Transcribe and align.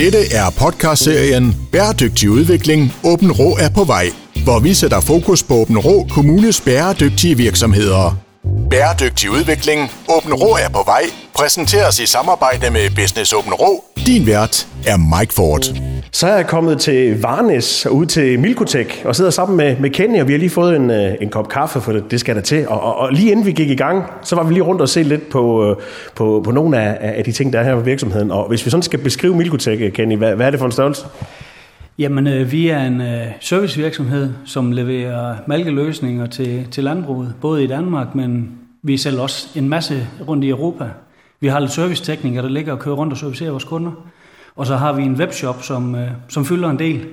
Dette 0.00 0.32
er 0.34 0.50
podcastserien 0.50 1.68
Bæredygtig 1.72 2.30
udvikling. 2.30 2.92
Åben 3.04 3.32
Rå 3.32 3.56
er 3.56 3.68
på 3.68 3.84
vej, 3.84 4.06
hvor 4.44 4.58
vi 4.58 4.74
sætter 4.74 5.00
fokus 5.00 5.42
på 5.42 5.54
Åben 5.54 5.78
Rå 5.78 6.06
Kommunes 6.10 6.60
bæredygtige 6.60 7.36
virksomheder. 7.36 8.16
Bæredygtig 8.70 9.30
udvikling. 9.30 9.90
Åben 10.08 10.34
Rå 10.34 10.56
er 10.56 10.68
på 10.68 10.82
vej. 10.86 11.02
Præsenteres 11.34 11.98
i 11.98 12.06
samarbejde 12.06 12.70
med 12.70 12.90
Business 12.90 13.32
Åben 13.32 13.52
Rå. 13.54 13.84
Din 14.06 14.26
vært 14.26 14.68
er 14.86 15.18
Mike 15.18 15.34
Ford. 15.34 15.64
Så 16.12 16.26
er 16.26 16.36
jeg 16.36 16.46
kommet 16.46 16.78
til 16.78 17.22
Varnes 17.22 17.86
ud 17.86 18.06
til 18.06 18.40
Milkotek 18.40 19.02
og 19.04 19.16
sidder 19.16 19.30
sammen 19.30 19.56
med, 19.56 19.76
med 19.76 19.90
Kenny, 19.90 20.20
og 20.20 20.28
vi 20.28 20.32
har 20.32 20.38
lige 20.38 20.50
fået 20.50 20.76
en, 20.76 20.90
øh, 20.90 21.14
en 21.20 21.28
kop 21.28 21.48
kaffe, 21.48 21.80
for 21.80 21.92
det, 21.92 22.10
det 22.10 22.20
skal 22.20 22.36
der 22.36 22.42
til. 22.42 22.68
Og, 22.68 22.80
og, 22.80 22.96
og 22.96 23.12
lige 23.12 23.30
inden 23.30 23.46
vi 23.46 23.52
gik 23.52 23.70
i 23.70 23.74
gang, 23.74 24.04
så 24.22 24.36
var 24.36 24.44
vi 24.44 24.52
lige 24.52 24.62
rundt 24.62 24.80
og 24.80 24.88
se 24.88 25.02
lidt 25.02 25.28
på, 25.28 25.70
øh, 25.70 25.76
på, 26.14 26.42
på 26.44 26.50
nogle 26.50 26.80
af, 26.80 27.16
af 27.18 27.24
de 27.24 27.32
ting, 27.32 27.52
der 27.52 27.60
er 27.60 27.64
her 27.64 27.74
på 27.74 27.80
virksomheden. 27.80 28.30
Og 28.30 28.48
hvis 28.48 28.64
vi 28.66 28.70
sådan 28.70 28.82
skal 28.82 28.98
beskrive 28.98 29.36
Milkotek, 29.36 29.80
øh, 29.80 29.92
Kenny, 29.92 30.16
hvad, 30.16 30.34
hvad 30.34 30.46
er 30.46 30.50
det 30.50 30.58
for 30.58 30.66
en 30.66 30.72
størrelse? 30.72 31.06
Jamen, 31.98 32.26
øh, 32.26 32.52
vi 32.52 32.68
er 32.68 32.82
en 32.82 33.00
øh, 33.00 33.26
servicevirksomhed, 33.40 34.30
som 34.44 34.72
leverer 34.72 35.34
malkeløsninger 35.46 36.26
til, 36.26 36.66
til 36.70 36.84
landbruget, 36.84 37.34
både 37.40 37.64
i 37.64 37.66
Danmark, 37.66 38.14
men 38.14 38.50
vi 38.82 38.96
sælger 38.96 39.20
også 39.20 39.48
en 39.54 39.68
masse 39.68 40.06
rundt 40.28 40.44
i 40.44 40.48
Europa. 40.48 40.84
Vi 41.40 41.48
har 41.48 41.60
lidt 41.60 41.72
serviceteknikere, 41.72 42.42
der 42.42 42.50
ligger 42.50 42.72
og 42.72 42.78
kører 42.78 42.94
rundt 42.94 43.12
og 43.12 43.18
servicerer 43.18 43.50
vores 43.50 43.64
kunder. 43.64 43.90
Og 44.56 44.66
så 44.66 44.76
har 44.76 44.92
vi 44.92 45.02
en 45.02 45.14
webshop, 45.14 45.62
som, 45.62 45.94
øh, 45.94 46.08
som 46.28 46.44
fylder 46.44 46.70
en 46.70 46.78
del. 46.78 47.06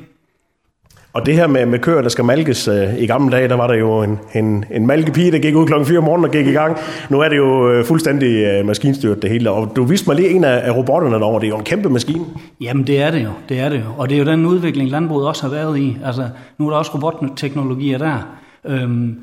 Og 1.18 1.26
det 1.26 1.34
her 1.34 1.48
med, 1.48 1.66
med 1.66 1.80
køer, 1.80 2.02
der 2.02 2.10
skal 2.10 2.26
malkes, 2.26 2.68
øh, 2.68 3.00
i 3.00 3.06
gamle 3.06 3.32
dage, 3.32 3.48
der 3.48 3.56
var 3.56 3.68
der 3.68 3.76
jo 3.76 4.02
en, 4.04 4.20
en, 4.36 4.66
en 4.72 4.88
malkepige, 4.88 5.32
der 5.32 5.40
gik 5.40 5.56
ud 5.56 5.68
klokken 5.68 5.88
4 5.88 5.98
om 5.98 6.04
morgenen 6.04 6.26
og 6.26 6.32
gik 6.32 6.48
i 6.48 6.52
gang. 6.52 6.78
Nu 7.10 7.20
er 7.20 7.30
det 7.30 7.38
jo 7.38 7.72
øh, 7.72 7.86
fuldstændig 7.86 8.44
øh, 8.44 8.66
maskinstyret 8.66 9.22
det 9.22 9.30
hele. 9.30 9.52
Og 9.52 9.72
du 9.76 9.84
viste 9.84 10.10
mig 10.10 10.16
lige 10.16 10.30
en 10.30 10.44
af, 10.44 10.68
af 10.68 10.76
robotterne 10.76 11.16
derovre. 11.16 11.40
Det 11.40 11.46
er 11.46 11.50
jo 11.50 11.58
en 11.58 11.64
kæmpe 11.64 11.90
maskine. 11.90 12.26
Jamen 12.62 12.88
det 12.88 13.02
er 13.02 13.12
det 13.12 13.24
jo, 13.24 13.30
det 13.50 13.60
er 13.60 13.70
det 13.70 13.78
jo. 13.78 13.86
Og 13.98 14.10
det 14.10 14.16
er 14.16 14.20
jo 14.20 14.26
den 14.26 14.46
udvikling, 14.46 14.90
landbruget 14.90 15.28
også 15.28 15.44
har 15.44 15.50
været 15.50 15.80
i. 15.80 15.98
Altså, 16.06 16.30
nu 16.58 16.66
er 16.66 16.70
der 16.70 16.78
også 16.78 16.92
robotteknologier 16.96 17.98
der. 17.98 18.38
Øhm, 18.66 19.16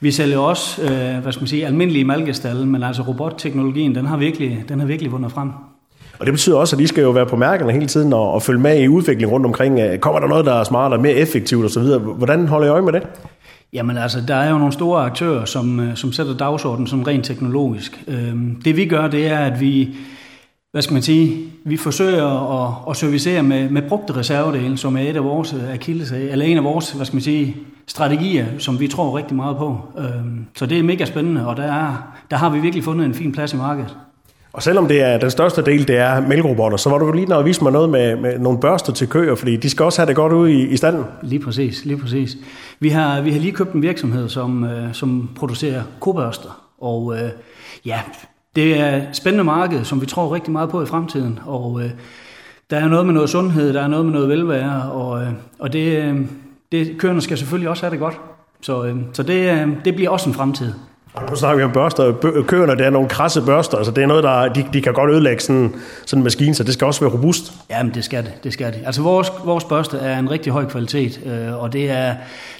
vi 0.00 0.10
sælger 0.10 0.38
også, 0.38 0.82
øh, 0.82 1.22
hvad 1.22 1.32
skal 1.32 1.42
man 1.42 1.48
sige, 1.48 1.66
almindelige 1.66 2.04
malkestalle, 2.04 2.66
men 2.66 2.82
altså 2.82 3.02
robotteknologien, 3.02 3.94
den 3.94 4.06
har 4.06 4.16
virkelig, 4.16 4.64
den 4.68 4.80
har 4.80 4.86
virkelig 4.86 5.12
vundet 5.12 5.32
frem. 5.32 5.48
Og 6.18 6.26
det 6.26 6.34
betyder 6.34 6.56
også, 6.56 6.76
at 6.76 6.80
I 6.80 6.86
skal 6.86 7.02
jo 7.02 7.10
være 7.10 7.26
på 7.26 7.36
mærkerne 7.36 7.72
hele 7.72 7.86
tiden 7.86 8.12
og, 8.12 8.32
og 8.32 8.42
følge 8.42 8.60
med 8.60 8.82
i 8.82 8.88
udviklingen 8.88 9.32
rundt 9.32 9.46
omkring. 9.46 9.80
Øh, 9.80 9.98
kommer 9.98 10.20
der 10.20 10.28
noget, 10.28 10.46
der 10.46 10.54
er 10.54 10.64
smartere, 10.64 11.00
mere 11.00 11.12
effektivt 11.12 11.64
osv.? 11.64 11.82
Hvordan 11.98 12.48
holder 12.48 12.66
I 12.66 12.70
øje 12.70 12.82
med 12.82 12.92
det? 12.92 13.02
Jamen 13.72 13.98
altså, 13.98 14.20
der 14.28 14.34
er 14.34 14.50
jo 14.50 14.58
nogle 14.58 14.72
store 14.72 15.04
aktører, 15.04 15.44
som, 15.44 15.80
øh, 15.80 15.96
som 15.96 16.12
sætter 16.12 16.36
dagsordenen 16.36 16.86
som 16.86 17.02
rent 17.02 17.24
teknologisk. 17.24 18.04
Øhm, 18.08 18.62
det 18.64 18.76
vi 18.76 18.86
gør, 18.86 19.08
det 19.08 19.26
er, 19.26 19.38
at 19.38 19.60
vi, 19.60 19.94
hvad 20.72 20.82
skal 20.82 20.92
man 20.92 21.02
sige, 21.02 21.52
vi 21.64 21.76
forsøger 21.76 22.26
at, 22.62 22.74
at 22.90 22.96
servicere 22.96 23.42
med, 23.42 23.70
med 23.70 23.82
brugte 23.88 24.16
reservedele, 24.16 24.76
som 24.78 24.96
er 24.96 25.00
et 25.00 25.16
af 25.16 25.24
vores 25.24 25.54
akilles, 25.72 26.12
eller 26.12 26.44
en 26.44 26.56
af 26.56 26.64
vores, 26.64 26.92
hvad 26.92 27.06
skal 27.06 27.16
man 27.16 27.22
sige, 27.22 27.56
strategier, 27.86 28.46
som 28.58 28.80
vi 28.80 28.88
tror 28.88 29.16
rigtig 29.18 29.36
meget 29.36 29.56
på. 29.56 29.78
Øhm, 29.98 30.46
så 30.56 30.66
det 30.66 30.78
er 30.78 30.82
mega 30.82 31.04
spændende, 31.04 31.46
og 31.46 31.56
der, 31.56 31.62
er, 31.62 32.12
der 32.30 32.36
har 32.36 32.50
vi 32.50 32.58
virkelig 32.58 32.84
fundet 32.84 33.06
en 33.06 33.14
fin 33.14 33.32
plads 33.32 33.52
i 33.52 33.56
markedet. 33.56 33.96
Og 34.52 34.62
selvom 34.62 34.88
det 34.88 35.02
er 35.02 35.18
den 35.18 35.30
største 35.30 35.62
del, 35.62 35.88
det 35.88 35.96
er 35.96 36.20
mælkerobotter, 36.20 36.76
så 36.76 36.90
var 36.90 36.98
du 36.98 37.12
lige 37.12 37.26
når 37.26 37.38
at 37.38 37.44
vise 37.44 37.62
mig 37.62 37.72
noget 37.72 37.90
med, 37.90 38.16
med 38.16 38.38
nogle 38.38 38.60
børster 38.60 38.92
til 38.92 39.08
køer, 39.08 39.34
fordi 39.34 39.56
de 39.56 39.70
skal 39.70 39.84
også 39.84 40.00
have 40.00 40.06
det 40.06 40.16
godt 40.16 40.32
ud 40.32 40.48
i, 40.48 40.66
i 40.68 40.76
standen. 40.76 41.04
Lige 41.22 41.40
præcis, 41.40 41.84
lige 41.84 41.98
præcis. 41.98 42.36
Vi 42.80 42.88
har, 42.88 43.20
vi 43.20 43.32
har 43.32 43.40
lige 43.40 43.52
købt 43.52 43.72
en 43.72 43.82
virksomhed, 43.82 44.28
som, 44.28 44.64
øh, 44.64 44.94
som 44.94 45.30
producerer 45.36 45.82
kobørster, 46.00 46.68
og 46.80 47.14
øh, 47.14 47.30
ja, 47.86 48.00
det 48.56 48.80
er 48.80 48.96
et 48.96 49.08
spændende 49.12 49.44
marked, 49.44 49.84
som 49.84 50.00
vi 50.00 50.06
tror 50.06 50.34
rigtig 50.34 50.52
meget 50.52 50.70
på 50.70 50.82
i 50.82 50.86
fremtiden, 50.86 51.38
og 51.46 51.80
øh, 51.84 51.90
der 52.70 52.76
er 52.76 52.88
noget 52.88 53.06
med 53.06 53.14
noget 53.14 53.30
sundhed, 53.30 53.72
der 53.72 53.82
er 53.82 53.88
noget 53.88 54.04
med 54.04 54.12
noget 54.12 54.28
velvære, 54.28 54.92
og, 54.92 55.22
øh, 55.22 55.28
og 55.58 55.72
det, 55.72 56.02
øh, 56.02 56.20
det, 56.72 56.98
køerne 56.98 57.20
skal 57.20 57.38
selvfølgelig 57.38 57.70
også 57.70 57.82
have 57.82 57.90
det 57.90 57.98
godt. 57.98 58.20
Så, 58.60 58.84
øh, 58.84 58.96
så 59.12 59.22
det, 59.22 59.50
øh, 59.50 59.68
det 59.84 59.94
bliver 59.94 60.10
også 60.10 60.28
en 60.28 60.34
fremtid. 60.34 60.72
Og 61.14 61.22
nu 61.30 61.36
snakker 61.36 61.56
vi 61.56 61.62
om 61.62 61.72
børster. 61.72 62.12
Køerne, 62.46 62.72
det 62.72 62.86
er 62.86 62.90
nogle 62.90 63.08
krasse 63.08 63.42
børster. 63.42 63.76
Altså, 63.76 63.92
det 63.92 64.02
er 64.02 64.06
noget, 64.06 64.24
der 64.24 64.48
de, 64.48 64.64
de 64.72 64.82
kan 64.82 64.92
godt 64.92 65.10
ødelægge 65.10 65.42
sådan, 65.42 65.74
sådan 66.06 66.20
en 66.20 66.24
maskine, 66.24 66.54
så 66.54 66.64
det 66.64 66.74
skal 66.74 66.86
også 66.86 67.00
være 67.00 67.10
robust. 67.12 67.52
Jamen, 67.70 67.94
det 67.94 68.04
skal 68.04 68.24
det. 68.24 68.32
det, 68.44 68.52
skal 68.52 68.72
det. 68.72 68.80
Altså, 68.86 69.02
vores, 69.02 69.32
vores 69.44 69.64
børste 69.64 69.96
er 69.96 70.18
en 70.18 70.30
rigtig 70.30 70.52
høj 70.52 70.64
kvalitet, 70.64 71.20
øh, 71.26 71.62
og 71.62 71.72
det 71.72 71.90
er, 71.90 72.14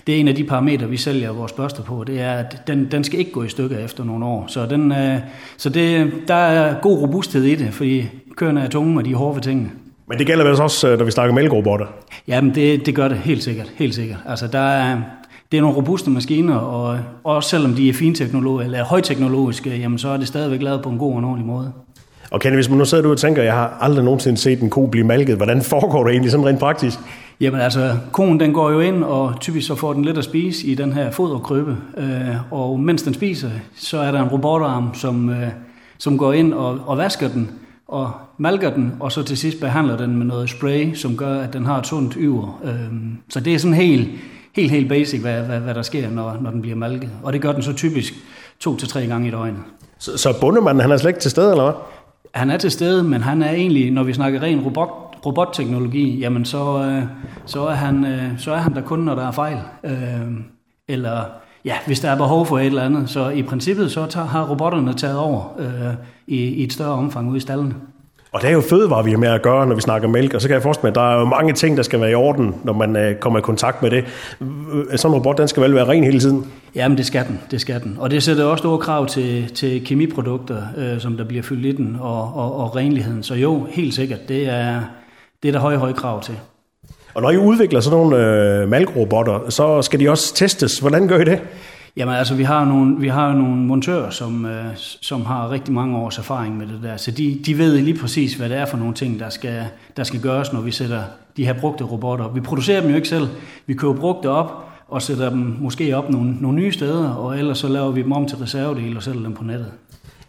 det 0.07 0.15
er 0.15 0.21
en 0.21 0.29
af 0.29 0.35
de 0.35 0.45
parametre, 0.45 0.89
vi 0.89 0.97
sælger 0.97 1.33
vores 1.33 1.53
børster 1.53 1.83
på. 1.83 2.05
Det 2.05 2.21
er, 2.21 2.33
at 2.33 2.67
den, 2.67 2.91
den 2.91 3.05
skal 3.05 3.19
ikke 3.19 3.33
gå 3.33 3.43
i 3.43 3.49
stykker 3.49 3.79
efter 3.79 4.05
nogle 4.05 4.25
år. 4.25 4.45
Så, 4.49 4.67
den, 4.67 4.93
øh, 4.93 5.19
så 5.57 5.69
det, 5.69 6.13
der 6.29 6.35
er 6.35 6.75
god 6.83 7.03
robusthed 7.03 7.43
i 7.43 7.55
det, 7.55 7.75
fordi 7.75 8.09
køerne 8.37 8.63
er 8.65 8.69
tunge, 8.69 8.99
og 8.99 9.05
de 9.05 9.13
er 9.13 9.17
hårde 9.17 9.35
ved 9.35 9.43
tingene. 9.43 9.71
Men 10.09 10.19
det 10.19 10.27
gælder 10.27 10.45
vel 10.45 10.61
også, 10.61 10.89
øh, 10.89 10.99
når 10.99 11.05
vi 11.05 11.11
snakker 11.11 11.35
mælkerobotter? 11.35 11.87
Jamen, 12.29 12.55
det, 12.55 12.87
det 12.87 12.95
gør 12.95 13.09
det 13.09 13.19
helt 13.19 13.43
sikkert. 13.43 13.73
Helt 13.77 13.95
sikkert. 13.95 14.19
Altså, 14.27 14.47
der 14.47 14.59
er, 14.59 14.99
det 15.53 15.59
er 15.59 15.61
nogle 15.61 15.77
robuste 15.77 16.11
maskiner, 16.11 16.55
og 16.55 16.99
også 17.25 17.49
selvom 17.49 17.75
de 17.75 17.89
er 17.89 17.93
finteknologiske 17.93 18.65
eller 18.65 18.85
højteknologiske, 18.85 19.77
jamen 19.77 19.99
så 19.99 20.09
er 20.09 20.17
det 20.17 20.29
stadigvæk 20.29 20.63
lavet 20.63 20.83
på 20.83 20.89
en 20.89 20.99
god 20.99 21.15
og 21.15 21.25
ordentlig 21.25 21.47
måde. 21.47 21.73
Og 22.31 22.41
Kenny, 22.41 22.57
hvis 22.57 22.69
man 22.69 22.79
nu 22.79 22.85
sidder 22.85 23.05
du 23.05 23.11
og 23.11 23.19
tænker, 23.19 23.43
jeg 23.43 23.53
har 23.53 23.79
aldrig 23.81 24.05
nogensinde 24.05 24.39
set 24.39 24.61
en 24.61 24.71
ko 24.71 24.87
blive 24.87 25.07
malket, 25.07 25.37
hvordan 25.37 25.63
foregår 25.73 26.05
det 26.05 26.11
egentlig 26.11 26.31
sådan 26.31 26.47
rent 26.47 26.59
praktisk? 26.59 26.99
Jamen 27.41 27.61
altså, 27.61 27.97
konen 28.13 28.41
den 28.41 28.53
går 28.53 28.71
jo 28.71 28.81
ind, 28.81 29.05
og 29.05 29.35
typisk 29.41 29.67
så 29.67 29.75
får 29.75 29.93
den 29.93 30.05
lidt 30.05 30.19
at 30.19 30.25
spise 30.25 30.67
i 30.67 30.75
den 30.75 30.93
her 30.93 31.11
foderkrybbe. 31.11 31.77
Øh, 31.97 32.53
og 32.53 32.81
mens 32.81 33.03
den 33.03 33.15
spiser, 33.15 33.51
så 33.77 33.99
er 33.99 34.13
der 34.13 34.23
en 34.23 34.29
robotarm, 34.29 34.95
som, 34.95 35.31
øh, 35.31 35.49
som 35.99 36.19
går 36.19 36.33
ind 36.33 36.55
og, 36.55 36.79
og 36.87 36.99
vasker 36.99 37.29
den, 37.29 37.51
og 37.89 38.11
malker 38.39 38.71
den, 38.71 38.93
og 39.01 39.13
så 39.13 39.23
til 39.23 39.37
sidst 39.37 39.61
behandler 39.61 39.97
den 39.97 40.17
med 40.17 40.27
noget 40.27 40.51
spray, 40.51 40.95
som 40.95 41.17
gør, 41.17 41.41
at 41.41 41.53
den 41.53 41.67
har 41.67 41.79
et 41.79 41.87
sundt 41.87 42.17
yver. 42.21 42.61
Øh, 42.65 42.93
så 43.29 43.41
det 43.41 43.55
er 43.55 43.59
sådan 43.59 43.75
helt 43.75 44.09
helt, 44.57 44.71
helt 44.71 44.89
basic, 44.89 45.21
hvad, 45.21 45.43
hvad, 45.43 45.61
hvad 45.61 45.75
der 45.75 45.83
sker, 45.83 46.11
når, 46.11 46.39
når 46.41 46.51
den 46.51 46.63
bliver 46.63 46.77
malket. 46.77 47.11
Og 47.23 47.33
det 47.33 47.41
gør 47.41 47.53
den 47.53 47.63
så 47.63 47.73
typisk 47.73 48.15
to 48.61 48.77
til 48.77 48.89
tre 48.89 49.07
gange 49.07 49.29
i 49.29 49.31
døgnet. 49.31 49.61
Så, 49.99 50.19
så 50.19 50.41
bundemanden, 50.41 50.81
han 50.81 50.91
er 50.91 50.97
slet 50.97 51.11
ikke 51.11 51.21
til 51.21 51.31
stede, 51.31 51.51
eller 51.51 51.65
hvad? 51.65 51.75
Han 52.35 52.51
er 52.51 52.57
til 52.57 52.71
stede, 52.71 53.03
men 53.03 53.21
han 53.23 53.43
er 53.43 53.51
egentlig, 53.51 53.91
når 53.91 54.03
vi 54.03 54.13
snakker 54.13 54.43
ren 54.43 54.61
robot, 54.61 54.91
robotteknologi, 55.27 56.19
jamen 56.19 56.45
så, 56.45 56.83
øh, 56.85 57.03
så, 57.47 57.67
er 57.67 57.75
han, 57.75 58.07
øh, 58.07 58.39
så 58.39 58.53
er 58.53 58.59
han 58.59 58.75
der 58.75 58.81
kun, 58.81 58.99
når 58.99 59.15
der 59.15 59.27
er 59.27 59.33
fejl. 59.33 59.59
Øh, 59.85 59.93
eller 60.89 61.25
ja, 61.65 61.75
hvis 61.87 62.01
der 62.01 62.11
er 62.11 62.17
behov 62.17 62.47
for 62.47 62.59
et 62.59 62.67
eller 62.67 62.83
andet. 62.83 63.11
Så 63.11 63.29
i 63.29 63.43
princippet 63.43 63.93
så 63.93 64.07
tager, 64.07 64.27
har 64.27 64.51
robotterne 64.51 64.95
taget 64.95 65.19
over 65.19 65.55
øh, 65.59 65.95
i, 66.27 66.37
i 66.37 66.65
et 66.65 66.73
større 66.73 66.93
omfang 66.93 67.29
ude 67.29 67.37
i 67.37 67.41
stallene. 67.41 67.75
Og 68.33 68.43
det 68.43 68.49
er 68.49 68.53
jo 68.53 68.61
fødevarer, 68.61 69.03
vi 69.03 69.11
har 69.11 69.19
med 69.19 69.29
at 69.29 69.43
gøre, 69.43 69.67
når 69.67 69.75
vi 69.75 69.81
snakker 69.81 70.09
mælk, 70.09 70.35
og 70.35 70.41
så 70.43 70.49
kan 70.49 70.55
jeg 70.55 70.63
forestille 70.63 70.83
mig, 70.85 70.91
at 70.91 70.95
der 70.95 71.15
er 71.15 71.19
jo 71.19 71.25
mange 71.25 71.53
ting, 71.53 71.77
der 71.77 71.83
skal 71.83 72.01
være 72.01 72.11
i 72.11 72.15
orden, 72.15 72.55
når 72.65 72.73
man 72.73 72.97
øh, 72.97 73.17
kommer 73.17 73.39
i 73.39 73.43
kontakt 73.43 73.83
med 73.83 73.91
det. 73.91 74.05
Sådan 74.97 75.11
en 75.11 75.15
robot, 75.15 75.39
den 75.39 75.49
skal 75.49 75.63
vel 75.63 75.75
være 75.75 75.89
ren 75.89 76.05
hele 76.05 76.21
tiden? 76.21 76.47
Jamen, 76.75 76.99
det 76.99 77.07
skal 77.07 77.27
den, 77.27 77.41
det 77.51 77.61
skal 77.61 77.83
den. 77.83 77.97
Og 77.99 78.11
det 78.11 78.23
sætter 78.23 78.45
også 78.45 78.63
store 78.63 78.79
krav 78.79 79.07
til, 79.07 79.51
til 79.55 79.85
kemiprodukter, 79.87 80.63
øh, 80.77 81.01
som 81.01 81.17
der 81.17 81.25
bliver 81.25 81.43
fyldt 81.43 81.67
i 81.67 81.73
den, 81.73 81.97
og, 82.01 82.35
og, 82.35 82.57
og 82.57 82.77
renligheden. 82.77 83.23
Så 83.23 83.35
jo, 83.35 83.67
helt 83.71 83.95
sikkert, 83.95 84.29
det 84.29 84.49
er, 84.49 84.81
det 85.43 85.49
er 85.49 85.53
der 85.53 85.61
høje, 85.61 85.77
høje 85.77 85.93
krav 85.93 86.23
til. 86.23 86.35
Og 87.15 87.23
når 87.23 87.31
I 87.31 87.37
udvikler 87.37 87.81
sådan 87.81 87.99
nogle 87.99 88.17
øh, 88.17 88.69
malkrobotter, 88.69 89.51
så 89.51 89.83
skal 89.83 90.01
de 90.01 90.11
også 90.11 90.35
testes. 90.35 90.79
Hvordan 90.79 91.09
gør 91.09 91.19
I 91.19 91.25
det? 91.25 91.41
Jamen 91.97 92.15
altså, 92.15 92.35
vi 92.35 92.43
har 92.43 92.65
nogle, 92.65 93.01
vi 93.01 93.09
har 93.09 93.35
nogle 93.35 93.57
montører, 93.57 94.11
som, 94.11 94.45
øh, 94.45 94.65
som 94.77 95.27
har 95.27 95.51
rigtig 95.51 95.75
mange 95.75 95.97
års 95.97 96.19
erfaring 96.19 96.57
med 96.57 96.67
det 96.67 96.81
der, 96.83 96.97
så 96.97 97.11
de, 97.11 97.41
de 97.47 97.59
ved 97.59 97.81
lige 97.81 97.99
præcis, 97.99 98.35
hvad 98.35 98.49
det 98.49 98.57
er 98.57 98.67
for 98.67 98.77
nogle 98.77 98.95
ting, 98.95 99.21
der 99.21 99.29
skal, 99.29 99.67
der 99.97 100.05
skal 100.05 100.21
gøres, 100.21 100.53
når 100.53 100.61
vi 100.61 100.71
sætter 100.71 101.03
de 101.37 101.45
her 101.45 101.53
brugte 101.53 101.85
robotter 101.85 102.25
op. 102.25 102.35
Vi 102.35 102.41
producerer 102.41 102.81
dem 102.81 102.91
jo 102.91 102.97
ikke 102.97 103.09
selv. 103.09 103.29
Vi 103.67 103.75
køber 103.75 103.95
brugte 103.95 104.31
op 104.31 104.69
og 104.89 105.03
sætter 105.03 105.31
dem 105.31 105.57
måske 105.61 105.97
op 105.97 106.11
nogle, 106.11 106.37
nogle 106.41 106.57
nye 106.57 106.73
steder, 106.73 107.11
og 107.11 107.39
ellers 107.39 107.59
så 107.59 107.69
laver 107.69 107.91
vi 107.91 108.03
dem 108.03 108.13
om 108.13 108.27
til 108.27 108.39
reservedele 108.39 108.97
og 108.97 109.03
sælger 109.03 109.23
dem 109.23 109.35
på 109.35 109.45
nettet. 109.45 109.73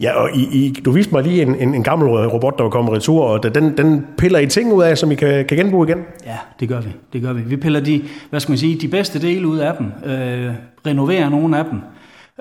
Ja, 0.03 0.11
og 0.13 0.29
I, 0.35 0.65
I, 0.65 0.71
du 0.85 0.91
viste 0.91 1.13
mig 1.13 1.23
lige 1.23 1.41
en, 1.41 1.55
en, 1.55 1.75
en 1.75 1.83
gammel 1.83 2.07
robot, 2.09 2.57
der 2.57 2.63
var 2.63 2.69
kommet 2.69 2.93
retur, 2.93 3.23
og 3.23 3.55
den, 3.55 3.77
den 3.77 4.05
piller 4.17 4.39
I 4.39 4.47
ting 4.47 4.73
ud 4.73 4.83
af, 4.83 4.97
som 4.97 5.11
I 5.11 5.15
kan, 5.15 5.45
kan 5.45 5.57
genbruge 5.57 5.87
igen? 5.87 6.03
Ja, 6.25 6.37
det 6.59 6.69
gør 6.69 6.81
vi. 6.81 6.89
Det 7.13 7.21
gør 7.21 7.33
vi. 7.33 7.41
Vi 7.41 7.55
piller 7.55 7.79
de, 7.79 8.01
hvad 8.29 8.39
skal 8.39 8.51
man 8.51 8.57
sige, 8.57 8.81
de 8.81 8.87
bedste 8.87 9.21
dele 9.21 9.47
ud 9.47 9.57
af 9.57 9.73
dem, 9.77 10.11
øh, 10.11 10.53
renoverer 10.87 11.29
nogle 11.29 11.57
af 11.57 11.65
dem, 11.65 11.79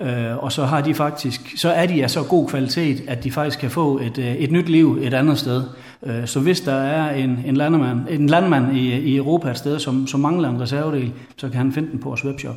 øh, 0.03 0.45
og 0.45 0.53
så 0.53 0.65
har 0.65 0.81
de 0.81 0.95
faktisk, 0.95 1.41
så 1.57 1.71
er 1.71 1.87
de 1.87 2.03
af 2.03 2.11
så 2.11 2.23
god 2.23 2.49
kvalitet, 2.49 3.03
at 3.09 3.25
de 3.25 3.31
faktisk 3.31 3.59
kan 3.59 3.71
få 3.71 3.99
et, 3.99 4.19
øh, 4.19 4.35
et 4.35 4.53
nyt 4.53 4.69
liv 4.69 4.99
et 5.03 5.15
andet 5.15 5.39
sted. 5.39 5.63
Øh, 6.07 6.27
så 6.27 6.41
hvis 6.41 6.61
der 6.61 6.75
er 6.75 7.15
en, 7.15 7.39
en, 7.47 7.57
landmand, 7.57 8.01
en 8.11 8.27
landmand 8.27 8.77
i, 8.77 8.99
i 8.99 9.17
Europa 9.17 9.51
et 9.51 9.59
sted, 9.59 9.79
som, 9.79 10.07
som 10.07 10.21
mangler 10.21 10.49
en 10.49 10.61
reservedel, 10.61 11.13
så 11.37 11.49
kan 11.49 11.59
han 11.59 11.73
finde 11.73 11.91
den 11.91 11.99
på 11.99 12.09
vores 12.09 12.25
webshop. 12.25 12.57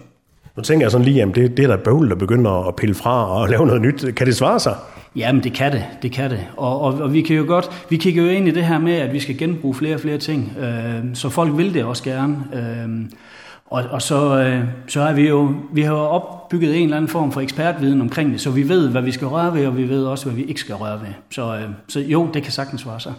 Nu 0.58 0.64
tænker 0.64 0.86
jeg 0.86 0.92
sådan 0.92 1.06
lige, 1.06 1.18
jamen 1.18 1.36
det, 1.36 1.58
det 1.58 1.64
er 1.64 1.68
der 1.68 1.78
bøvl, 1.78 2.10
der 2.10 2.16
begynder 2.16 2.68
at 2.68 2.76
pille 2.76 2.96
fra 2.96 3.40
og 3.42 3.50
lave 3.54 3.66
noget 3.66 3.82
nyt. 3.82 4.06
Kan 4.16 4.28
det 4.28 4.36
svare 4.36 4.60
sig? 4.60 4.76
Jamen, 5.16 5.44
det 5.44 5.54
kan 5.54 5.72
det. 5.72 5.86
Det 6.02 6.12
kan 6.12 6.30
det. 6.30 6.40
Og, 6.58 6.82
og, 6.82 6.94
og 6.94 7.14
vi 7.14 7.22
kan 7.22 7.36
jo 7.36 7.44
godt, 7.48 7.86
vi 7.90 7.98
kigger 7.98 8.24
jo 8.24 8.30
ind 8.30 8.48
i 8.48 8.52
det 8.52 8.66
her 8.66 8.80
med, 8.80 8.94
at 8.94 9.14
vi 9.14 9.20
skal 9.20 9.38
genbruge 9.38 9.76
flere 9.76 9.96
og 9.96 10.00
flere 10.00 10.18
ting. 10.18 10.58
Øh, 10.60 11.16
så 11.16 11.30
folk 11.30 11.58
vil 11.58 11.74
det 11.74 11.84
også 11.84 12.04
gerne. 12.04 12.38
Øh, 12.54 13.06
og, 13.66 13.84
og 13.92 14.02
så, 14.02 14.40
øh, 14.40 14.64
så 14.88 15.02
er 15.02 15.14
vi 15.14 15.28
jo, 15.28 15.54
vi 15.74 15.82
har 15.82 15.94
jo 15.94 16.00
opbygget 16.00 16.78
en 16.78 16.84
eller 16.84 16.98
anden 16.98 17.10
form 17.10 17.32
for 17.32 17.42
ekspertviden 17.42 18.02
omkring 18.02 18.32
det, 18.32 18.42
så 18.42 18.50
vi 18.50 18.70
ved, 18.70 18.90
hvad 18.90 19.02
vi 19.02 19.12
skal 19.12 19.28
røre 19.28 19.54
ved, 19.54 19.68
og 19.68 19.78
vi 19.78 19.90
ved 19.90 20.06
også, 20.06 20.26
hvad 20.26 20.36
vi 20.36 20.44
ikke 20.44 20.60
skal 20.60 20.76
røre 20.76 21.00
ved. 21.02 21.14
Så, 21.32 21.56
øh, 21.56 21.70
så 21.88 22.00
jo, 22.00 22.30
det 22.34 22.44
kan 22.44 22.52
sagtens 22.52 22.82
svare 22.82 23.00
sig. 23.00 23.14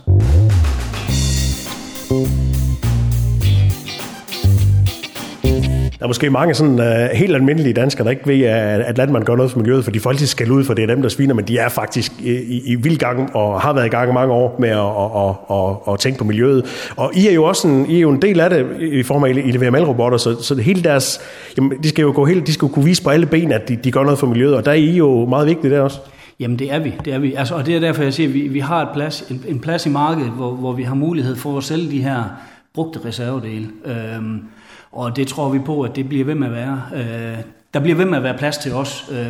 Er 6.07 6.09
måske 6.09 6.31
mange 6.31 6.55
sådan 6.55 6.79
uh, 6.79 7.17
helt 7.19 7.35
almindelige 7.35 7.73
danskere, 7.73 8.05
der 8.05 8.11
ikke 8.11 8.27
ved, 8.27 8.43
at, 8.43 8.81
at 8.81 8.99
landmand 8.99 9.25
gør 9.25 9.37
noget 9.37 9.53
for 9.53 9.59
miljøet, 9.59 9.85
for 9.85 9.91
de 9.91 10.01
får 10.01 10.11
altid 10.11 10.27
skal 10.27 10.51
ud, 10.51 10.65
for 10.65 10.75
det 10.75 10.83
er 10.83 10.87
dem, 10.87 11.03
der 11.03 11.09
sviner, 11.09 11.35
men 11.35 11.45
de 11.45 11.59
er 11.59 11.69
faktisk 11.69 12.13
i, 12.21 12.63
i 12.65 12.75
vild 12.75 12.99
gang 12.99 13.37
og 13.37 13.61
har 13.61 13.73
været 13.73 13.87
i 13.87 13.89
gang 13.89 14.11
i 14.11 14.13
mange 14.13 14.33
år 14.33 14.57
med 14.59 14.69
at, 14.69 14.77
at, 14.77 14.85
at, 14.85 15.37
og, 15.49 15.89
og 15.89 16.01
tænke 16.01 16.19
på 16.19 16.25
miljøet. 16.25 16.91
Og 16.97 17.13
I 17.15 17.29
er 17.29 17.33
jo 17.33 17.45
også 17.45 17.69
en, 17.69 17.87
I 17.91 17.97
er 17.97 18.01
jo 18.01 18.11
en 18.11 18.23
del 18.23 18.41
af 18.41 18.51
det 18.51 18.67
i 18.81 19.03
form 19.03 19.25
af, 19.25 19.31
at 19.31 19.37
I 19.37 19.51
leverer 19.51 19.71
malrobotter, 19.71 20.19
så, 20.19 20.43
så 20.43 20.55
hele 20.55 20.83
deres, 20.83 21.21
jamen, 21.57 21.73
de 21.83 21.89
skal 21.89 22.03
jo 22.03 22.13
gå 22.15 22.25
helt, 22.25 22.47
de 22.47 22.53
skal 22.53 22.67
jo 22.67 22.73
kunne 22.73 22.85
vise 22.85 23.03
på 23.03 23.11
alle 23.11 23.27
ben, 23.27 23.53
at 23.53 23.69
de, 23.69 23.77
de 23.77 23.91
gør 23.93 24.03
noget 24.03 24.19
for 24.19 24.27
miljøet, 24.27 24.55
og 24.55 24.65
der 24.65 24.71
er 24.71 24.75
I 24.75 24.97
jo 24.97 25.27
meget 25.27 25.47
vigtigt 25.47 25.73
der 25.73 25.81
også. 25.81 25.99
Jamen 26.41 26.59
det 26.59 26.73
er 26.73 26.79
vi, 26.79 26.95
det 27.05 27.15
er 27.15 27.19
vi. 27.19 27.35
Altså, 27.35 27.55
og 27.55 27.67
det 27.67 27.77
er 27.77 27.81
derfor, 27.81 28.03
jeg 28.03 28.15
siger, 28.15 28.29
at 28.29 28.35
vi, 28.35 28.41
vi 28.41 28.59
har 28.59 28.83
et 28.83 28.89
plads, 28.95 29.25
en, 29.31 29.45
en 29.49 29.61
plads 29.61 29.87
i 29.87 29.89
markedet, 29.89 30.31
hvor, 30.31 30.51
hvor 30.51 30.73
vi 30.73 30.83
har 30.83 30.95
mulighed 30.95 31.37
for 31.37 31.59
at 31.59 31.65
sælge 31.65 31.91
de 31.91 32.03
her 32.03 32.25
brugte 32.75 33.01
reservedele. 33.05 33.67
Øhm, 33.85 34.41
og 34.97 35.17
det 35.17 35.29
tror 35.29 35.49
vi 35.49 35.59
på, 35.59 35.83
at 35.83 35.97
det 35.97 36.09
bliver 36.09 36.25
ved 36.25 36.35
med 36.35 36.47
at 36.47 36.53
være. 36.53 36.83
Øh, 36.95 37.39
der 37.75 37.81
bliver 37.81 37.97
ved 37.97 38.05
med 38.05 38.17
at 38.17 38.23
være 38.23 38.39
plads 38.39 38.59
til 38.59 38.75
os 38.75 39.11
øh, 39.13 39.29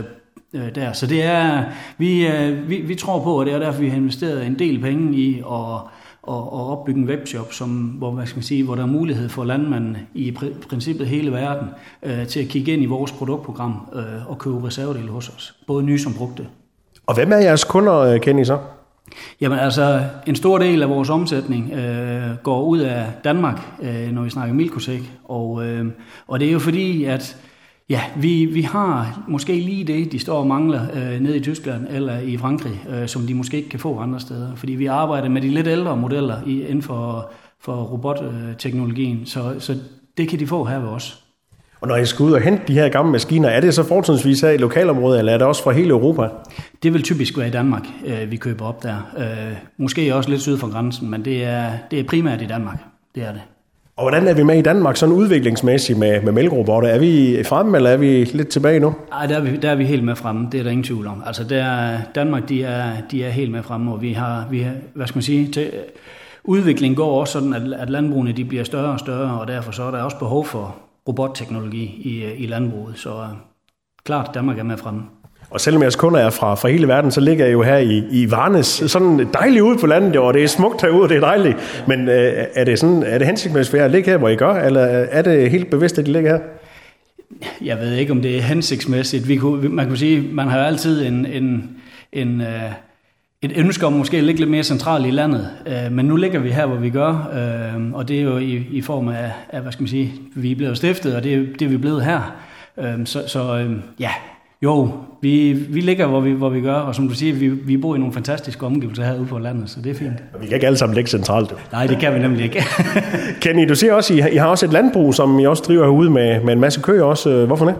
øh, 0.53 0.75
der. 0.75 0.93
Så 0.93 1.07
det 1.07 1.23
er, 1.23 1.65
vi, 1.99 2.27
øh, 2.27 2.69
vi, 2.69 2.77
vi 2.77 2.95
tror 2.95 3.23
på, 3.23 3.41
og 3.41 3.47
det 3.47 3.55
er 3.55 3.59
derfor, 3.59 3.81
vi 3.81 3.89
har 3.89 3.97
investeret 3.97 4.47
en 4.47 4.59
del 4.59 4.81
penge 4.81 5.17
i 5.17 5.39
at, 5.39 5.81
og, 6.27 6.53
og 6.53 6.71
opbygge 6.71 7.01
en 7.01 7.09
webshop, 7.09 7.53
som, 7.53 7.69
hvor, 7.69 8.11
hvad 8.11 8.27
skal 8.27 8.37
man 8.37 8.43
sige, 8.43 8.65
hvor 8.65 8.75
der 8.75 8.83
er 8.83 8.87
mulighed 8.87 9.29
for 9.29 9.45
landmanden 9.45 9.97
i 10.15 10.37
princippet 10.69 11.07
hele 11.07 11.33
verden 11.33 11.69
øh, 12.03 12.27
til 12.27 12.41
at 12.41 12.49
kigge 12.49 12.73
ind 12.73 12.83
i 12.83 12.87
vores 12.87 13.13
produktprogram 13.13 13.89
øh, 13.95 14.31
og 14.31 14.39
købe 14.39 14.67
reservedele 14.67 15.09
hos 15.09 15.29
os. 15.29 15.55
Både 15.67 15.83
nye 15.83 15.99
som 15.99 16.15
brugte. 16.15 16.47
Og 17.07 17.15
hvem 17.15 17.33
er 17.33 17.37
jeres 17.37 17.65
kunder, 17.65 17.99
øh, 17.99 18.21
Kenny, 18.21 18.45
så? 18.45 18.59
Jamen 19.41 19.59
altså, 19.59 20.05
en 20.27 20.37
stor 20.37 20.59
del 20.59 20.83
af 20.83 20.89
vores 20.89 21.11
omsætning 21.11 21.73
øh, 21.73 22.37
går 22.43 22.63
ud 22.63 22.79
af 22.79 23.07
Danmark, 23.25 23.61
øh, 23.83 24.13
når 24.13 24.23
vi 24.23 24.31
snakker 24.31 24.55
Milkosek. 24.55 25.03
Og, 25.25 25.67
øh, 25.67 25.87
og 26.27 26.41
det 26.41 26.49
er 26.49 26.53
jo 26.53 26.59
fordi, 26.59 27.05
at 27.05 27.37
ja, 27.89 28.03
vi, 28.17 28.45
vi 28.45 28.63
har 28.63 29.23
måske 29.29 29.61
lige 29.61 29.85
det, 29.85 30.13
de 30.13 30.19
står 30.19 30.39
og 30.39 30.47
mangler 30.47 30.83
øh, 30.95 31.21
nede 31.21 31.37
i 31.37 31.41
Tyskland 31.41 31.87
eller 31.91 32.19
i 32.19 32.37
Frankrig, 32.37 32.85
øh, 32.91 33.09
som 33.09 33.23
de 33.23 33.35
måske 33.35 33.57
ikke 33.57 33.69
kan 33.69 33.81
få 33.81 33.99
andre 33.99 34.21
steder. 34.21 34.55
Fordi 34.55 34.73
vi 34.73 34.87
arbejder 34.87 35.29
med 35.29 35.43
de 35.43 35.49
lidt 35.49 35.67
ældre 35.67 35.97
modeller 35.97 36.37
i, 36.47 36.63
inden 36.63 36.83
for, 36.83 37.31
for 37.61 37.75
robotteknologien, 37.75 39.27
så, 39.27 39.55
så 39.59 39.77
det 40.17 40.29
kan 40.29 40.39
de 40.39 40.47
få 40.47 40.65
her 40.65 40.79
ved 40.79 40.89
os. 40.89 41.26
Og 41.81 41.89
når 41.89 41.97
I 41.97 42.07
skal 42.07 42.23
ud 42.25 42.33
og 42.33 42.41
hente 42.41 42.63
de 42.69 42.73
her 42.73 42.89
gamle 42.89 43.13
maskiner, 43.13 43.49
er 43.49 43.61
det 43.61 43.75
så 43.75 43.83
fortrinsvis 43.83 44.41
her 44.41 44.51
i 44.51 44.57
lokalområdet, 44.57 45.19
eller 45.19 45.33
er 45.33 45.39
det 45.39 45.47
også 45.47 45.63
fra 45.63 45.73
hele 45.73 45.91
Europa? 45.91 46.29
Det 46.83 46.93
vil 46.93 47.03
typisk 47.03 47.39
være 47.39 47.49
i 47.49 47.51
Danmark, 47.51 47.83
øh, 48.07 48.31
vi 48.31 48.37
køber 48.37 48.65
op 48.65 48.83
der. 48.83 48.97
Øh, 49.19 49.57
måske 49.77 50.15
også 50.15 50.31
lidt 50.31 50.41
syd 50.41 50.59
for 50.59 50.73
grænsen, 50.73 51.11
men 51.11 51.25
det 51.25 51.45
er, 51.45 51.71
det 51.91 52.01
er 52.01 52.05
primært 52.05 52.43
i 52.43 52.47
Danmark. 52.47 52.79
Det 53.15 53.23
er 53.23 53.33
det. 53.33 53.41
Og 53.97 54.03
hvordan 54.05 54.29
er 54.29 54.35
vi 54.35 54.43
med 54.43 54.59
i 54.59 54.63
Danmark 54.63 54.97
sådan 54.97 55.15
udviklingsmæssigt 55.15 55.99
med, 55.99 56.23
med 56.23 56.33
mælkerobotter? 56.33 56.89
Er 56.89 56.99
vi 56.99 57.43
fremme, 57.45 57.77
eller 57.77 57.91
er 57.91 57.97
vi 57.97 58.25
lidt 58.25 58.49
tilbage 58.49 58.81
nu? 58.81 58.95
Nej, 59.11 59.27
der 59.27 59.37
er 59.37 59.41
vi, 59.41 59.57
der 59.57 59.71
er 59.71 59.75
vi 59.75 59.85
helt 59.85 60.05
med 60.05 60.17
fremme. 60.17 60.49
Det 60.53 60.61
er 60.61 60.65
der 60.65 60.71
ingen 60.71 60.85
tvivl 60.85 61.07
om. 61.07 61.23
Altså 61.27 61.45
der, 61.45 61.99
Danmark, 62.15 62.49
de 62.49 62.65
er, 62.65 62.91
de 63.11 63.25
er 63.25 63.31
helt 63.31 63.51
med 63.51 63.63
fremme, 63.63 63.93
og 63.93 64.03
vi 64.03 64.13
har, 64.13 64.47
vi 64.51 64.61
har 64.61 64.73
hvad 64.95 65.07
skal 65.07 65.17
man 65.17 65.23
sige, 65.23 65.53
til, 65.53 65.71
udviklingen 66.45 66.97
går 66.97 67.21
også 67.21 67.33
sådan, 67.33 67.55
at, 67.55 67.63
at 67.81 67.91
landbrugene 67.91 68.33
de 68.33 68.45
bliver 68.45 68.65
større 68.65 68.93
og 68.93 68.99
større, 68.99 69.41
og 69.41 69.49
derfor 69.49 69.73
så 69.73 69.83
er 69.83 69.91
der 69.91 70.03
også 70.03 70.19
behov 70.19 70.47
for, 70.47 70.77
robotteknologi 71.09 71.85
i, 71.85 72.25
i 72.43 72.47
landbruget. 72.47 72.99
Så 72.99 73.11
uh, 73.11 73.25
klart, 74.05 74.31
Danmark 74.35 74.59
er 74.59 74.63
med 74.63 74.77
fremme. 74.77 75.03
Og 75.51 75.61
selvom 75.61 75.83
jeres 75.83 75.97
kunder 75.97 76.21
er 76.21 76.31
fra, 76.31 76.55
fra 76.55 76.69
hele 76.69 76.89
verden, 76.89 77.11
så 77.11 77.21
ligger 77.21 77.45
jeg 77.45 77.53
jo 77.53 77.63
her 77.63 77.77
i, 77.77 78.05
i 78.11 78.31
Varnes, 78.31 78.67
sådan 78.67 79.29
dejligt 79.33 79.63
ude 79.63 79.79
på 79.79 79.87
landet, 79.87 80.17
og 80.17 80.35
det 80.35 80.43
er 80.43 80.49
smukt 80.49 80.83
herude, 80.83 81.03
og 81.03 81.09
det 81.09 81.17
er 81.17 81.21
dejligt. 81.21 81.85
Men 81.89 82.09
øh, 82.09 82.47
er 82.55 82.65
det 82.65 82.79
sådan, 82.79 83.03
er 83.03 83.19
det 83.19 83.27
hensigtsmæssigt 83.27 83.83
at 83.83 83.91
ligge 83.91 84.11
her, 84.11 84.19
hvor 84.19 84.29
I 84.29 84.37
gør, 84.37 84.55
eller 84.55 84.81
er 84.87 85.23
det 85.23 85.51
helt 85.51 85.71
bevidst, 85.71 85.99
at 85.99 86.09
I 86.09 86.11
ligger 86.11 86.31
her? 86.31 86.41
Jeg 87.65 87.79
ved 87.79 87.93
ikke, 87.93 88.13
om 88.13 88.23
det 88.23 88.37
er 88.37 88.41
hensigtsmæssigt. 88.41 89.29
Vi 89.29 89.37
kunne, 89.37 89.69
man 89.69 89.87
kan 89.87 89.97
sige, 89.97 90.35
man 90.35 90.49
har 90.49 90.59
altid 90.59 91.07
en, 91.07 91.27
en, 91.27 91.77
en, 92.13 92.41
øh, 92.41 92.73
et 93.43 93.53
ønske 93.57 93.87
om 93.87 93.93
måske 93.93 94.17
at 94.17 94.25
ligge 94.25 94.41
lidt 94.41 94.51
mere 94.51 94.63
centralt 94.63 95.07
i 95.07 95.11
landet. 95.11 95.51
Øh, 95.67 95.93
men 95.93 96.07
nu 96.07 96.17
ligger 96.17 96.39
vi 96.39 96.51
her, 96.51 96.67
hvor 96.67 96.77
vi 96.77 96.91
gør, 96.91 97.31
øh, 97.35 97.93
og 97.93 98.09
det 98.09 98.19
er 98.19 98.23
jo 98.23 98.39
i, 98.39 98.67
i 98.71 98.81
form 98.81 99.09
af, 99.09 99.33
af, 99.51 99.61
hvad 99.61 99.73
skal 99.73 99.83
man 99.83 99.89
sige, 99.89 100.13
vi 100.35 100.53
er 100.53 100.57
blevet 100.57 100.77
stiftet, 100.77 101.17
og 101.17 101.25
det, 101.25 101.35
er, 101.35 101.39
det 101.59 101.63
er 101.63 101.69
vi 101.69 101.77
blevet 101.77 102.05
her. 102.05 102.37
Øh, 102.79 103.07
så 103.07 103.25
så 103.27 103.69
ja, 104.01 104.11
jo, 104.63 104.91
vi, 105.21 105.53
vi 105.53 105.81
ligger, 105.81 106.07
hvor 106.07 106.21
vi, 106.21 106.31
hvor 106.33 106.49
vi 106.49 106.61
gør, 106.61 106.75
og 106.75 106.95
som 106.95 107.09
du 107.09 107.15
siger, 107.15 107.35
vi, 107.35 107.49
vi 107.49 107.77
bor 107.77 107.95
i 107.95 107.99
nogle 107.99 108.15
fantastiske 108.15 108.67
omgivelser 108.67 109.05
herude 109.05 109.27
på 109.27 109.39
landet, 109.39 109.71
så 109.71 109.81
det 109.85 109.91
er 109.91 109.95
fint. 109.95 110.23
Vi 110.41 110.47
kan 110.47 110.55
ikke 110.55 110.67
alle 110.67 110.79
sammen 110.79 110.95
ligge 110.95 111.11
centralt. 111.11 111.55
Nej, 111.73 111.87
det 111.87 111.99
kan 111.99 112.15
vi 112.15 112.19
nemlig 112.19 112.45
ikke. 112.45 112.65
Kenny, 113.43 113.69
du 113.69 113.75
siger 113.75 113.93
også, 113.93 114.15
I, 114.15 114.17
I 114.33 114.37
har 114.37 114.47
også 114.47 114.67
et 114.67 114.73
landbrug, 114.73 115.15
som 115.15 115.39
I 115.39 115.47
også 115.47 115.63
driver 115.63 115.85
herude 115.85 116.11
med, 116.11 116.45
med 116.45 116.53
en 116.53 116.61
masse 116.61 116.81
køer 116.81 117.03
også. 117.03 117.47
Hvorfor 117.47 117.65
det? 117.65 117.75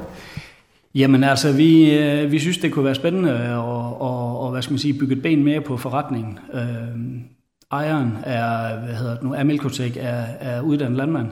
Jamen 0.97 1.25
altså, 1.25 1.53
vi, 1.53 1.99
øh, 1.99 2.33
vi 2.33 2.39
synes, 2.39 2.59
det 2.59 2.73
kunne 2.73 2.85
være 2.85 2.95
spændende 2.95 3.33
at 3.33 3.57
og, 3.57 4.03
hvad 4.57 4.63
skal 4.63 4.73
man 4.73 4.79
sige, 4.79 4.99
bygge 4.99 5.17
et 5.17 5.23
ben 5.23 5.45
mere 5.45 5.61
på 5.61 5.77
forretningen. 5.77 6.39
Øh, 6.55 6.61
ejeren 7.73 8.13
er, 8.25 8.79
hvad 8.85 8.95
hedder 8.95 9.15
det 9.15 9.23
nu, 9.23 9.35
Amilkotek 9.35 9.97
er, 9.97 10.25
er 10.41 10.61
uddannet 10.61 10.97
landmand. 10.97 11.31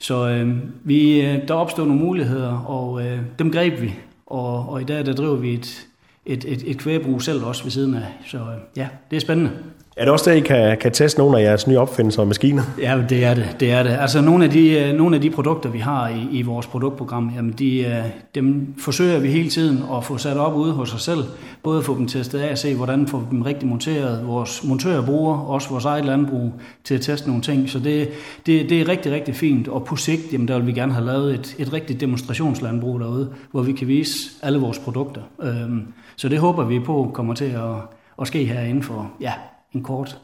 Så 0.00 0.28
øhm, 0.28 0.50
øh, 0.50 0.58
vi, 0.84 1.20
der 1.20 1.54
opstod 1.54 1.86
nogle 1.86 2.02
muligheder, 2.02 2.58
og 2.58 3.06
øh, 3.06 3.20
dem 3.38 3.52
greb 3.52 3.80
vi. 3.80 3.94
Og, 4.26 4.68
og 4.68 4.80
i 4.80 4.84
dag 4.84 5.06
der 5.06 5.12
driver 5.12 5.36
vi 5.36 5.54
et, 5.54 5.86
et, 6.26 6.44
et, 6.44 6.70
et 6.70 6.78
kvægbrug 6.78 7.22
selv 7.22 7.44
også 7.44 7.62
ved 7.62 7.70
siden 7.70 7.94
af. 7.94 8.06
Så 8.26 8.38
øh, 8.38 8.44
ja, 8.76 8.88
det 9.10 9.16
er 9.16 9.20
spændende. 9.20 9.50
Er 9.98 10.04
det 10.04 10.12
også 10.12 10.30
der, 10.30 10.36
I 10.36 10.40
kan, 10.40 10.76
kan 10.80 10.92
teste 10.92 11.20
nogle 11.20 11.38
af 11.38 11.42
jeres 11.42 11.66
nye 11.66 11.78
opfindelser 11.78 12.20
og 12.22 12.28
maskiner? 12.28 12.62
Ja, 12.80 13.02
det 13.08 13.24
er 13.24 13.34
det. 13.34 13.56
det, 13.60 13.72
er 13.72 13.82
det. 13.82 13.96
Altså 14.00 14.20
nogle 14.20 14.44
af, 14.44 14.50
de, 14.50 14.70
øh, 14.70 14.94
nogle 14.94 15.16
af 15.16 15.22
de 15.22 15.30
produkter, 15.30 15.70
vi 15.70 15.78
har 15.78 16.08
i, 16.08 16.28
i 16.32 16.42
vores 16.42 16.66
produktprogram, 16.66 17.32
jamen 17.36 17.52
de, 17.52 17.80
øh, 17.80 18.04
dem 18.34 18.74
forsøger 18.78 19.18
vi 19.18 19.28
hele 19.28 19.50
tiden 19.50 19.82
at 19.96 20.04
få 20.04 20.18
sat 20.18 20.36
op 20.36 20.56
ude 20.56 20.72
hos 20.72 20.94
os 20.94 21.02
selv. 21.02 21.18
Både 21.62 21.82
få 21.82 21.96
dem 21.96 22.06
testet 22.06 22.38
af 22.38 22.52
og 22.52 22.58
se, 22.58 22.74
hvordan 22.74 23.06
får 23.06 23.18
vi 23.18 23.24
dem 23.30 23.42
rigtig 23.42 23.68
monteret. 23.68 24.26
Vores 24.26 24.64
montører 24.64 25.06
bruger 25.06 25.38
også 25.38 25.70
vores 25.70 25.84
eget 25.84 26.04
landbrug 26.04 26.52
til 26.84 26.94
at 26.94 27.00
teste 27.00 27.28
nogle 27.28 27.42
ting. 27.42 27.68
Så 27.68 27.78
det, 27.78 28.08
det, 28.46 28.70
det 28.70 28.80
er 28.80 28.88
rigtig, 28.88 29.12
rigtig 29.12 29.34
fint. 29.34 29.68
Og 29.68 29.84
på 29.84 29.96
sigt, 29.96 30.32
jamen 30.32 30.48
der 30.48 30.58
vil 30.58 30.66
vi 30.66 30.72
gerne 30.72 30.92
have 30.92 31.06
lavet 31.06 31.34
et, 31.34 31.56
et 31.58 31.72
rigtigt 31.72 32.00
demonstrationslandbrug 32.00 33.00
derude, 33.00 33.28
hvor 33.50 33.62
vi 33.62 33.72
kan 33.72 33.88
vise 33.88 34.16
alle 34.42 34.58
vores 34.58 34.78
produkter. 34.78 35.22
Øhm, 35.42 35.86
så 36.16 36.28
det 36.28 36.38
håber 36.38 36.64
vi 36.64 36.80
på 36.80 37.10
kommer 37.14 37.34
til 37.34 37.44
at, 37.44 37.76
at 38.20 38.26
ske 38.26 38.44
her 38.44 38.60
inden 38.60 38.82
for 38.82 39.10
ja, 39.20 39.32
en 39.74 39.82
kort 39.82 40.18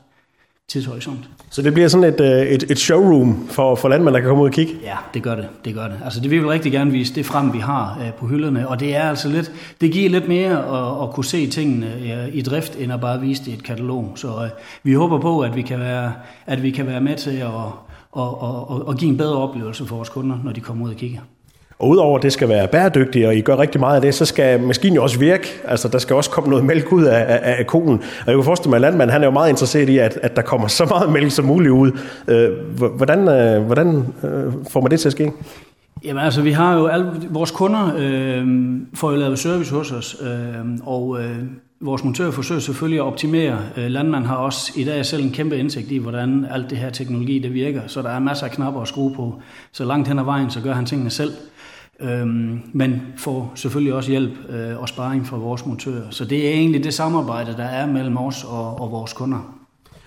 tidshorisont. 0.68 1.28
Så 1.50 1.62
det 1.62 1.72
bliver 1.72 1.88
sådan 1.88 2.14
et, 2.14 2.20
øh, 2.20 2.46
et, 2.46 2.70
et 2.70 2.78
showroom 2.78 3.48
for, 3.48 3.74
for 3.74 3.88
landmænd, 3.88 4.14
der 4.14 4.20
kan 4.20 4.28
komme 4.28 4.42
ud 4.42 4.48
og 4.48 4.54
kigge? 4.54 4.74
Ja, 4.82 4.96
det 5.14 5.22
gør 5.22 5.34
det. 5.34 5.48
det 5.64 5.74
gør 5.74 5.88
det. 5.88 6.00
Altså 6.04 6.20
det 6.20 6.30
vil 6.30 6.42
vi 6.42 6.48
rigtig 6.48 6.72
gerne 6.72 6.90
vise 6.90 7.14
det 7.14 7.26
frem, 7.26 7.52
vi 7.52 7.58
har 7.58 7.98
uh, 8.00 8.14
på 8.14 8.26
hylderne, 8.26 8.68
og 8.68 8.80
det 8.80 8.96
er 8.96 9.02
altså 9.02 9.28
lidt, 9.28 9.52
det 9.80 9.92
giver 9.92 10.10
lidt 10.10 10.28
mere 10.28 10.50
at, 10.50 11.08
at 11.08 11.14
kunne 11.14 11.24
se 11.24 11.46
tingene 11.46 11.86
uh, 11.86 12.36
i 12.36 12.42
drift, 12.42 12.76
end 12.76 12.92
at 12.92 13.00
bare 13.00 13.20
vise 13.20 13.44
det 13.44 13.50
i 13.50 13.54
et 13.54 13.62
katalog. 13.62 14.12
Så 14.16 14.48
vi 14.82 14.92
håber 14.94 15.18
på, 15.18 15.40
at 15.40 15.56
vi 15.56 15.62
kan 15.62 15.80
være, 15.80 16.12
at 16.46 16.62
vi 16.62 16.70
kan 16.70 16.86
være 16.86 17.00
med 17.00 17.16
til 17.16 17.30
at, 17.36 17.46
at, 18.16 18.22
at, 18.42 18.54
at, 18.70 18.88
at 18.88 18.98
give 18.98 19.10
en 19.10 19.16
bedre 19.16 19.36
oplevelse 19.36 19.86
for 19.86 19.96
vores 19.96 20.08
kunder, 20.08 20.38
når 20.44 20.52
de 20.52 20.60
kommer 20.60 20.84
ud 20.84 20.90
og 20.90 20.96
kigger. 20.96 21.20
Og 21.84 21.90
udover 21.90 22.16
at 22.16 22.22
det 22.22 22.32
skal 22.32 22.48
være 22.48 22.68
bæredygtigt, 22.68 23.26
og 23.26 23.36
I 23.36 23.40
gør 23.40 23.58
rigtig 23.58 23.80
meget 23.80 23.96
af 23.96 24.02
det, 24.02 24.14
så 24.14 24.24
skal 24.24 24.60
maskinen 24.60 24.96
jo 24.96 25.02
også 25.02 25.18
virke. 25.18 25.60
Altså, 25.64 25.88
der 25.88 25.98
skal 25.98 26.16
også 26.16 26.30
komme 26.30 26.50
noget 26.50 26.64
mælk 26.64 26.92
ud 26.92 27.04
af, 27.04 27.24
af, 27.28 27.54
af 27.58 27.66
konen. 27.66 27.98
Og 27.98 28.26
jeg 28.26 28.34
kan 28.34 28.44
forestille 28.44 28.70
mig, 28.70 28.76
at 28.76 28.80
landmanden 28.80 29.12
han 29.12 29.22
er 29.22 29.26
jo 29.26 29.30
meget 29.30 29.50
interesseret 29.50 29.88
i, 29.88 29.98
at, 29.98 30.18
at 30.22 30.36
der 30.36 30.42
kommer 30.42 30.68
så 30.68 30.84
meget 30.84 31.12
mælk 31.12 31.30
som 31.30 31.44
muligt 31.44 31.72
ud. 31.72 31.90
Øh, 32.28 32.50
hvordan 32.96 33.28
øh, 33.28 33.62
hvordan 33.62 34.06
øh, 34.24 34.52
får 34.70 34.80
man 34.80 34.90
det 34.90 35.00
til 35.00 35.08
at 35.08 35.12
ske? 35.12 35.32
Jamen 36.04 36.24
altså, 36.24 36.42
vi 36.42 36.52
har 36.52 36.74
jo 36.74 36.86
alle, 36.86 37.10
vores 37.30 37.50
kunder 37.50 37.92
øh, 37.98 38.46
får 38.94 39.10
jo 39.10 39.16
lavet 39.16 39.38
service 39.38 39.74
hos 39.74 39.92
os, 39.92 40.16
øh, 40.22 40.64
og 40.86 41.20
øh, 41.20 41.36
vores 41.80 42.04
montører 42.04 42.30
forsøger 42.30 42.60
selvfølgelig 42.60 42.98
at 42.98 43.04
optimere. 43.04 43.58
Øh, 43.76 43.86
landmanden 43.86 44.28
har 44.28 44.36
også 44.36 44.72
i 44.76 44.84
dag 44.84 45.06
selv 45.06 45.24
en 45.24 45.32
kæmpe 45.32 45.58
indsigt 45.58 45.90
i, 45.90 45.96
hvordan 45.96 46.46
alt 46.50 46.70
det 46.70 46.78
her 46.78 46.90
teknologi 46.90 47.38
det 47.38 47.54
virker, 47.54 47.80
så 47.86 48.02
der 48.02 48.10
er 48.10 48.18
masser 48.18 48.46
af 48.46 48.52
knapper 48.52 48.80
at 48.80 48.88
skrue 48.88 49.14
på. 49.14 49.34
Så 49.72 49.84
langt 49.84 50.08
hen 50.08 50.18
ad 50.18 50.24
vejen, 50.24 50.50
så 50.50 50.60
gør 50.60 50.72
han 50.72 50.86
tingene 50.86 51.10
selv. 51.10 51.30
Øhm, 52.00 52.60
men 52.72 53.02
får 53.16 53.52
selvfølgelig 53.54 53.94
også 53.94 54.10
hjælp 54.10 54.32
øh, 54.48 54.80
og 54.80 54.88
sparring 54.88 55.26
fra 55.26 55.36
vores 55.36 55.66
montører. 55.66 56.10
Så 56.10 56.24
det 56.24 56.46
er 56.48 56.50
egentlig 56.50 56.84
det 56.84 56.94
samarbejde, 56.94 57.54
der 57.56 57.64
er 57.64 57.86
mellem 57.86 58.16
os 58.16 58.44
og, 58.44 58.80
og 58.80 58.90
vores 58.90 59.12
kunder. 59.12 59.54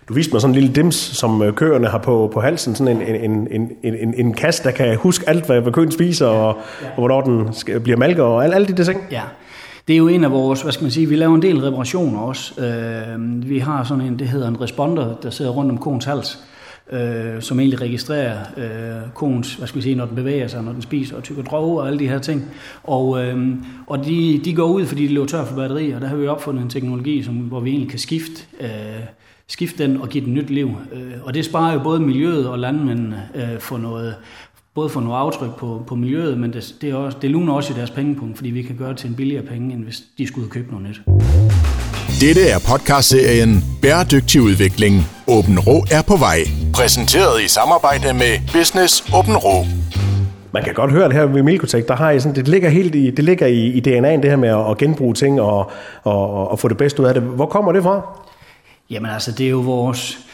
Du 0.09 0.13
viste 0.13 0.33
mig 0.33 0.41
sådan 0.41 0.55
en 0.55 0.61
lille 0.61 0.75
dims, 0.75 0.95
som 0.95 1.41
øh, 1.41 1.53
køerne 1.53 1.87
har 1.87 1.97
på, 1.97 2.29
på 2.33 2.41
halsen, 2.41 2.75
sådan 2.75 3.01
en, 3.01 3.15
en, 3.15 3.47
en, 3.51 3.71
en, 3.83 3.95
en, 3.95 4.13
en 4.13 4.33
kasse, 4.33 4.63
der 4.63 4.71
kan 4.71 4.97
huske 4.97 5.29
alt, 5.29 5.45
hvad, 5.45 5.61
hvad 5.61 5.73
køen 5.73 5.91
spiser, 5.91 6.27
og, 6.27 6.57
ja. 6.81 6.87
og 6.87 6.95
hvornår 6.95 7.21
den 7.21 7.53
skal, 7.53 7.79
bliver 7.79 7.97
malket, 7.97 8.23
og 8.23 8.43
alle, 8.43 8.55
alle 8.55 8.67
de 8.67 8.73
der 8.73 8.83
ting. 8.83 9.01
Ja, 9.11 9.21
det 9.87 9.93
er 9.93 9.97
jo 9.97 10.07
en 10.07 10.23
af 10.23 10.31
vores, 10.31 10.61
hvad 10.61 10.71
skal 10.71 10.83
man 10.83 10.91
sige, 10.91 11.05
vi 11.05 11.15
laver 11.15 11.35
en 11.35 11.41
del 11.41 11.59
reparationer 11.61 12.19
også. 12.19 12.61
Øh, 12.61 13.49
vi 13.49 13.59
har 13.59 13.83
sådan 13.83 14.03
en, 14.03 14.19
det 14.19 14.27
hedder 14.27 14.47
en 14.47 14.61
responder, 14.61 15.15
der 15.23 15.29
sidder 15.29 15.51
rundt 15.51 15.71
om 15.71 15.77
koens 15.77 16.05
hals, 16.05 16.39
øh, 16.91 17.41
som 17.41 17.59
egentlig 17.59 17.81
registrerer 17.81 18.39
øh, 18.57 19.09
koens, 19.13 19.53
hvad 19.53 19.67
skal 19.67 19.77
vi 19.77 19.83
sige, 19.83 19.95
når 19.95 20.05
den 20.05 20.15
bevæger 20.15 20.47
sig, 20.47 20.63
når 20.63 20.71
den 20.71 20.81
spiser 20.81 21.15
og 21.17 21.23
tykker 21.23 21.43
droge 21.43 21.81
og 21.81 21.87
alle 21.87 21.99
de 21.99 22.07
her 22.07 22.19
ting. 22.19 22.51
Og, 22.83 23.25
øh, 23.25 23.47
og 23.87 24.05
de, 24.05 24.41
de 24.45 24.55
går 24.55 24.67
ud, 24.67 24.85
fordi 24.85 25.07
de 25.07 25.13
løber 25.13 25.27
tør 25.27 25.45
for 25.45 25.55
batterier, 25.55 25.95
og 25.95 26.01
der 26.01 26.07
har 26.07 26.15
vi 26.15 26.27
opfundet 26.27 26.63
en 26.63 26.69
teknologi, 26.69 27.23
som, 27.23 27.35
hvor 27.35 27.59
vi 27.59 27.69
egentlig 27.69 27.89
kan 27.89 27.99
skifte 27.99 28.43
øh, 28.61 28.69
skifte 29.47 29.83
den 29.83 30.01
og 30.01 30.09
give 30.09 30.25
den 30.25 30.33
nyt 30.33 30.49
liv. 30.49 30.71
Øh, 30.93 31.13
og 31.23 31.33
det 31.33 31.45
sparer 31.45 31.73
jo 31.73 31.79
både 31.79 31.99
miljøet 31.99 32.49
og 32.49 32.59
landmændene 32.59 33.29
øh, 33.35 33.59
for 33.59 33.77
noget, 33.77 34.15
både 34.77 34.89
for 34.89 35.01
noget 35.01 35.17
aftryk 35.17 35.55
på, 35.57 35.83
på 35.87 35.95
miljøet, 35.95 36.37
men 36.37 36.53
det, 36.53 36.75
det, 36.81 36.89
er 36.89 36.95
også, 36.95 37.17
det 37.21 37.29
luner 37.29 37.53
også 37.53 37.73
i 37.73 37.75
deres 37.75 37.89
pengepunkt, 37.89 38.37
fordi 38.37 38.49
vi 38.49 38.61
kan 38.61 38.75
gøre 38.75 38.89
det 38.89 38.97
til 38.97 39.09
en 39.09 39.15
billigere 39.15 39.43
penge, 39.45 39.73
end 39.73 39.83
hvis 39.83 40.03
de 40.17 40.27
skulle 40.27 40.49
købe 40.49 40.71
noget 40.71 40.87
nyt. 40.89 41.01
Dette 42.21 42.41
er 42.49 42.59
podcastserien 42.69 43.63
Bæredygtig 43.81 44.41
udvikling. 44.41 44.93
Åben 45.27 45.59
Rå 45.59 45.85
er 45.91 46.01
på 46.07 46.15
vej. 46.17 46.39
Præsenteret 46.73 47.41
i 47.41 47.47
samarbejde 47.47 48.13
med 48.13 48.33
Business 48.53 49.13
Åben 49.17 49.37
Rå. 49.37 49.65
Man 50.53 50.63
kan 50.63 50.73
godt 50.73 50.91
høre 50.91 51.07
det 51.07 51.13
her 51.13 51.25
ved 51.25 51.43
Milkotech, 51.43 51.87
der 51.87 51.95
har 51.95 52.11
I 52.11 52.19
sådan, 52.19 52.35
det 52.35 52.47
ligger 52.47 52.69
helt 52.69 52.95
i, 52.95 53.11
det 53.11 53.25
ligger 53.25 53.47
i, 53.47 53.61
i 53.67 53.79
DNA'en, 53.87 54.21
det 54.21 54.29
her 54.29 54.35
med 54.35 54.49
at, 54.49 54.71
at 54.71 54.77
genbruge 54.77 55.13
ting 55.13 55.41
og, 55.41 55.71
og, 56.03 56.51
og 56.51 56.59
få 56.59 56.67
det 56.67 56.77
bedste 56.77 57.01
ud 57.01 57.07
af 57.07 57.13
det. 57.13 57.23
Hvor 57.23 57.45
kommer 57.45 57.71
det 57.71 57.83
fra? 57.83 58.01
Jamen 58.89 59.11
altså, 59.11 59.31
det 59.31 59.45
er 59.45 59.49
jo 59.49 59.59
vores... 59.59 60.26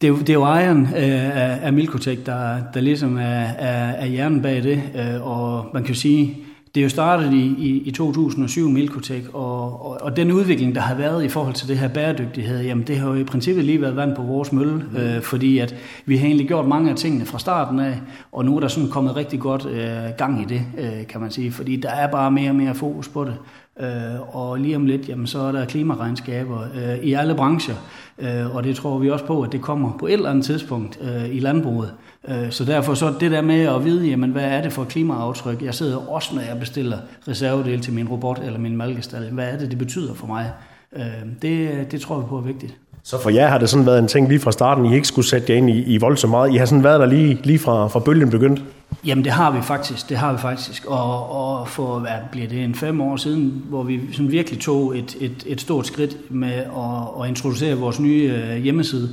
Det 0.00 0.06
er 0.06 0.08
jo, 0.08 0.18
det 0.18 0.28
er 0.28 0.34
jo 0.34 0.42
ejeren 0.42 0.82
øh, 0.82 1.36
af, 1.36 1.58
af 1.62 1.72
Milkotech, 1.72 2.26
der, 2.26 2.58
der 2.74 2.80
ligesom 2.80 3.16
er, 3.16 3.22
er, 3.22 3.92
er 3.92 4.06
hjernen 4.06 4.42
bag 4.42 4.62
det, 4.62 4.82
øh, 4.94 5.26
og 5.26 5.70
man 5.74 5.82
kan 5.82 5.94
jo 5.94 6.00
sige, 6.00 6.44
det 6.74 6.80
er 6.80 6.84
jo 6.84 6.88
startet 6.88 7.32
i, 7.32 7.54
i, 7.58 7.82
i 7.86 7.90
2007, 7.90 8.68
Milkotech, 8.68 9.26
og, 9.32 9.86
og, 9.86 9.98
og 10.02 10.16
den 10.16 10.32
udvikling, 10.32 10.74
der 10.74 10.80
har 10.80 10.94
været 10.94 11.24
i 11.24 11.28
forhold 11.28 11.54
til 11.54 11.68
det 11.68 11.78
her 11.78 11.88
bæredygtighed, 11.88 12.62
jamen 12.62 12.86
det 12.86 12.96
har 12.96 13.08
jo 13.08 13.14
i 13.14 13.24
princippet 13.24 13.64
lige 13.64 13.80
været 13.80 13.96
vand 13.96 14.16
på 14.16 14.22
vores 14.22 14.52
mølle, 14.52 14.74
mm. 14.74 14.96
øh, 14.96 15.22
fordi 15.22 15.58
at 15.58 15.74
vi 16.06 16.16
har 16.16 16.26
egentlig 16.26 16.48
gjort 16.48 16.68
mange 16.68 16.90
af 16.90 16.96
tingene 16.96 17.26
fra 17.26 17.38
starten 17.38 17.80
af, 17.80 18.00
og 18.32 18.44
nu 18.44 18.56
er 18.56 18.60
der 18.60 18.68
sådan 18.68 18.90
kommet 18.90 19.16
rigtig 19.16 19.40
godt 19.40 19.66
øh, 19.66 20.16
gang 20.18 20.42
i 20.42 20.44
det, 20.44 20.62
øh, 20.78 21.06
kan 21.06 21.20
man 21.20 21.30
sige, 21.30 21.52
fordi 21.52 21.76
der 21.76 21.90
er 21.90 22.06
bare 22.06 22.30
mere 22.30 22.50
og 22.50 22.56
mere 22.56 22.74
fokus 22.74 23.08
på 23.08 23.24
det. 23.24 23.34
Øh, 23.80 24.36
og 24.36 24.58
lige 24.58 24.76
om 24.76 24.86
lidt, 24.86 25.08
jamen, 25.08 25.26
så 25.26 25.38
er 25.38 25.52
der 25.52 25.64
klimaregnskaber 25.64 26.60
øh, 26.74 26.98
i 26.98 27.12
alle 27.12 27.34
brancher, 27.34 27.74
øh, 28.18 28.56
og 28.56 28.64
det 28.64 28.76
tror 28.76 28.98
vi 28.98 29.10
også 29.10 29.24
på, 29.24 29.42
at 29.42 29.52
det 29.52 29.62
kommer 29.62 29.92
på 29.98 30.06
et 30.06 30.12
eller 30.12 30.30
andet 30.30 30.44
tidspunkt 30.44 30.98
øh, 31.02 31.36
i 31.36 31.38
landbruget. 31.38 31.94
Øh, 32.28 32.50
så 32.50 32.64
derfor 32.64 32.94
så 32.94 33.14
det 33.20 33.30
der 33.30 33.42
med 33.42 33.60
at 33.60 33.84
vide, 33.84 34.06
jamen, 34.06 34.30
hvad 34.30 34.44
er 34.44 34.62
det 34.62 34.72
for 34.72 34.84
klimaaftryk? 34.84 35.62
Jeg 35.62 35.74
sidder 35.74 35.96
også, 35.96 36.34
når 36.34 36.42
jeg 36.42 36.58
bestiller 36.60 36.98
reservedel 37.28 37.80
til 37.80 37.92
min 37.92 38.08
robot 38.08 38.38
eller 38.44 38.58
min 38.58 38.76
malkestal. 38.76 39.30
Hvad 39.32 39.48
er 39.48 39.58
det, 39.58 39.70
det 39.70 39.78
betyder 39.78 40.14
for 40.14 40.26
mig? 40.26 40.52
Øh, 40.96 41.02
det, 41.42 41.86
det 41.92 42.00
tror 42.00 42.20
vi 42.20 42.26
på 42.28 42.36
er 42.36 42.42
vigtigt. 42.42 42.76
Så 43.06 43.22
for 43.22 43.30
jer 43.30 43.48
har 43.48 43.58
det 43.58 43.68
sådan 43.68 43.86
været 43.86 43.98
en 43.98 44.08
ting 44.08 44.28
lige 44.28 44.40
fra 44.40 44.52
starten, 44.52 44.84
I 44.86 44.94
ikke 44.94 45.06
skulle 45.06 45.28
sætte 45.28 45.52
jer 45.52 45.58
ind 45.58 45.70
i, 45.70 45.82
i 45.82 45.98
voldsomt 45.98 46.30
meget. 46.30 46.54
I 46.54 46.56
har 46.56 46.66
sådan 46.66 46.84
været 46.84 47.00
der 47.00 47.06
lige, 47.06 47.38
lige 47.42 47.58
fra, 47.58 47.88
fra 47.88 48.00
bølgen 48.00 48.30
begyndte? 48.30 48.62
Jamen 49.06 49.24
det 49.24 49.32
har 49.32 49.50
vi 49.50 49.62
faktisk, 49.62 50.08
det 50.08 50.16
har 50.16 50.32
vi 50.32 50.38
faktisk. 50.38 50.86
Og, 50.86 51.30
og 51.30 51.68
for, 51.68 51.98
hvad 51.98 52.10
bliver 52.30 52.48
det, 52.48 52.64
en 52.64 52.74
fem 52.74 53.00
år 53.00 53.16
siden, 53.16 53.62
hvor 53.68 53.82
vi 53.82 54.00
sådan 54.12 54.30
virkelig 54.30 54.60
tog 54.60 54.98
et, 54.98 55.16
et, 55.20 55.44
et 55.46 55.60
stort 55.60 55.86
skridt 55.86 56.16
med 56.30 56.52
at, 56.52 57.22
at 57.22 57.28
introducere 57.28 57.74
vores 57.74 58.00
nye 58.00 58.32
øh, 58.36 58.56
hjemmeside, 58.56 59.08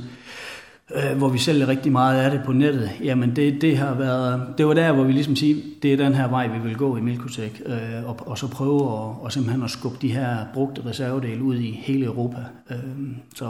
øh, 0.94 1.18
hvor 1.18 1.28
vi 1.28 1.38
sælger 1.38 1.68
rigtig 1.68 1.92
meget 1.92 2.20
af 2.20 2.30
det 2.30 2.40
på 2.46 2.52
nettet, 2.52 2.90
jamen 3.04 3.36
det, 3.36 3.62
det 3.62 3.78
har 3.78 3.94
været, 3.94 4.42
det 4.58 4.66
var 4.66 4.74
der, 4.74 4.92
hvor 4.92 5.04
vi 5.04 5.12
ligesom 5.12 5.36
siger, 5.36 5.62
det 5.82 5.92
er 5.92 5.96
den 5.96 6.14
her 6.14 6.28
vej, 6.28 6.46
vi 6.46 6.68
vil 6.68 6.76
gå 6.76 6.96
i 6.96 7.00
Milkotech, 7.00 7.60
øh, 7.66 8.08
og, 8.08 8.16
og 8.26 8.38
så 8.38 8.48
prøve 8.48 8.80
at, 8.80 9.22
og 9.22 9.32
simpelthen 9.32 9.62
at 9.62 9.70
skubbe 9.70 9.98
de 10.02 10.12
her 10.12 10.36
brugte 10.54 10.82
reservedele 10.86 11.42
ud 11.42 11.56
i 11.56 11.80
hele 11.84 12.04
Europa. 12.04 12.38
Øh, 12.70 12.76
så, 13.34 13.48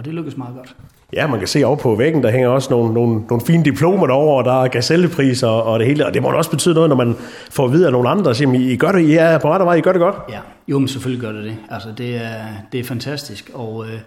og 0.00 0.06
det 0.06 0.14
lykkes 0.14 0.36
meget 0.36 0.54
godt. 0.56 0.76
Ja, 1.12 1.26
man 1.26 1.38
kan 1.38 1.48
se 1.48 1.64
over 1.64 1.76
på 1.76 1.94
væggen, 1.94 2.22
der 2.22 2.30
hænger 2.30 2.48
også 2.48 2.70
nogle, 2.70 2.94
nogle, 2.94 3.22
nogle 3.28 3.44
fine 3.46 3.64
diplomer 3.64 4.06
derovre, 4.06 4.36
og 4.36 4.44
der 4.44 4.64
er 4.64 4.68
gazellepriser 4.68 5.46
og 5.46 5.78
det 5.78 5.86
hele. 5.86 6.06
Og 6.06 6.14
det 6.14 6.22
må 6.22 6.30
da 6.30 6.36
også 6.36 6.50
betyde 6.50 6.74
noget, 6.74 6.88
når 6.88 6.96
man 6.96 7.14
får 7.50 7.68
videre 7.68 7.86
af 7.86 7.92
nogle 7.92 8.08
andre, 8.08 8.34
siger, 8.34 8.52
I 8.52 8.76
gør 8.76 8.92
det, 8.92 9.00
I 9.00 9.14
er 9.14 9.38
på 9.38 9.52
rette 9.52 9.66
vej, 9.66 9.74
I 9.74 9.80
gør 9.80 9.92
det 9.92 10.00
godt. 10.00 10.14
Ja, 10.30 10.38
jo, 10.68 10.78
men 10.78 10.88
selvfølgelig 10.88 11.20
gør 11.20 11.32
det 11.32 11.44
det. 11.44 11.56
Altså, 11.70 11.88
det 11.98 12.16
er, 12.16 12.36
det 12.72 12.80
er 12.80 12.84
fantastisk, 12.84 13.50
og, 13.54 13.84
øh, 13.86 14.00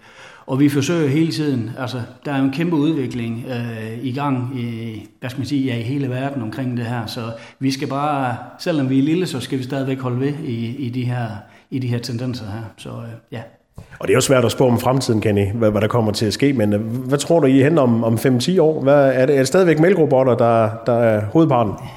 og 0.46 0.60
vi 0.60 0.70
forsøger 0.70 1.10
hele 1.10 1.32
tiden, 1.32 1.72
altså, 1.80 2.02
der 2.26 2.32
er 2.32 2.38
jo 2.38 2.44
en 2.44 2.54
kæmpe 2.54 2.76
udvikling 2.76 3.46
øh, 3.50 4.06
i 4.06 4.12
gang 4.12 4.60
i, 4.60 5.10
hvad 5.20 5.30
skal 5.30 5.40
man 5.40 5.48
sige, 5.48 5.66
ja, 5.66 5.80
i 5.80 5.82
hele 5.82 6.10
verden 6.10 6.42
omkring 6.42 6.78
det 6.78 6.86
her, 6.86 7.06
så 7.06 7.22
vi 7.60 7.72
skal 7.72 7.88
bare, 7.88 8.38
selvom 8.60 8.90
vi 8.90 9.00
er 9.00 9.04
lille, 9.04 9.28
så 9.28 9.40
skal 9.40 9.58
vi 9.58 9.64
stadigvæk 9.64 10.00
holde 10.00 10.20
ved 10.20 10.34
i, 10.44 10.76
i, 10.76 10.90
de, 10.90 11.04
her, 11.04 11.28
i 11.72 11.80
de 11.80 11.88
her 11.88 12.00
tendenser 12.00 12.46
her, 12.46 12.64
så 12.78 12.90
øh, 12.90 13.14
ja. 13.32 13.42
Og 13.78 14.08
det 14.08 14.14
er 14.14 14.18
jo 14.18 14.22
svært 14.22 14.46
at 14.46 14.52
spå 14.52 14.68
om 14.68 14.80
fremtiden, 14.80 15.22
Kenny, 15.22 15.52
hvad, 15.54 15.72
hvad 15.72 15.82
der 15.82 15.88
kommer 15.88 16.12
til 16.12 16.26
at 16.26 16.34
ske, 16.34 16.54
men 16.54 16.74
øh, 16.74 16.82
hvad 16.82 17.18
tror 17.18 17.40
du, 17.40 17.48
I 17.48 17.62
hen 17.62 17.78
om, 17.78 18.04
om 18.04 18.14
5-10 18.14 18.62
år? 18.62 18.84
Hvad, 18.84 19.12
er, 19.14 19.26
det, 19.26 19.36
er 19.36 19.40
det 19.40 19.48
stadigvæk 19.48 19.80
mælkerobotter, 19.80 20.36
der, 20.36 20.70
der 20.86 20.94
er 20.94 21.26
hovedparten? 21.26 21.74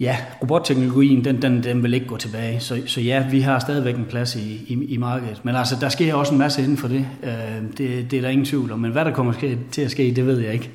Ja, 0.00 0.16
robotteknologien, 0.42 1.24
den, 1.24 1.42
den, 1.42 1.62
den 1.62 1.82
vil 1.82 1.94
ikke 1.94 2.06
gå 2.06 2.16
tilbage, 2.16 2.60
så, 2.60 2.82
så 2.86 3.00
ja, 3.00 3.24
vi 3.30 3.40
har 3.40 3.58
stadigvæk 3.58 3.96
en 3.96 4.06
plads 4.10 4.36
i, 4.36 4.64
i, 4.68 4.84
i 4.94 4.96
markedet. 4.96 5.40
Men 5.42 5.56
altså, 5.56 5.76
der 5.80 5.88
sker 5.88 6.14
også 6.14 6.32
en 6.32 6.38
masse 6.38 6.62
inden 6.62 6.76
for 6.76 6.88
det. 6.88 7.06
Øh, 7.22 7.32
det, 7.78 8.10
det 8.10 8.16
er 8.16 8.20
der 8.20 8.28
ingen 8.28 8.46
tvivl 8.46 8.72
om, 8.72 8.78
men 8.78 8.92
hvad 8.92 9.04
der 9.04 9.12
kommer 9.12 9.32
til 9.70 9.82
at 9.82 9.90
ske, 9.90 10.12
det 10.16 10.26
ved 10.26 10.38
jeg 10.38 10.52
ikke. 10.52 10.70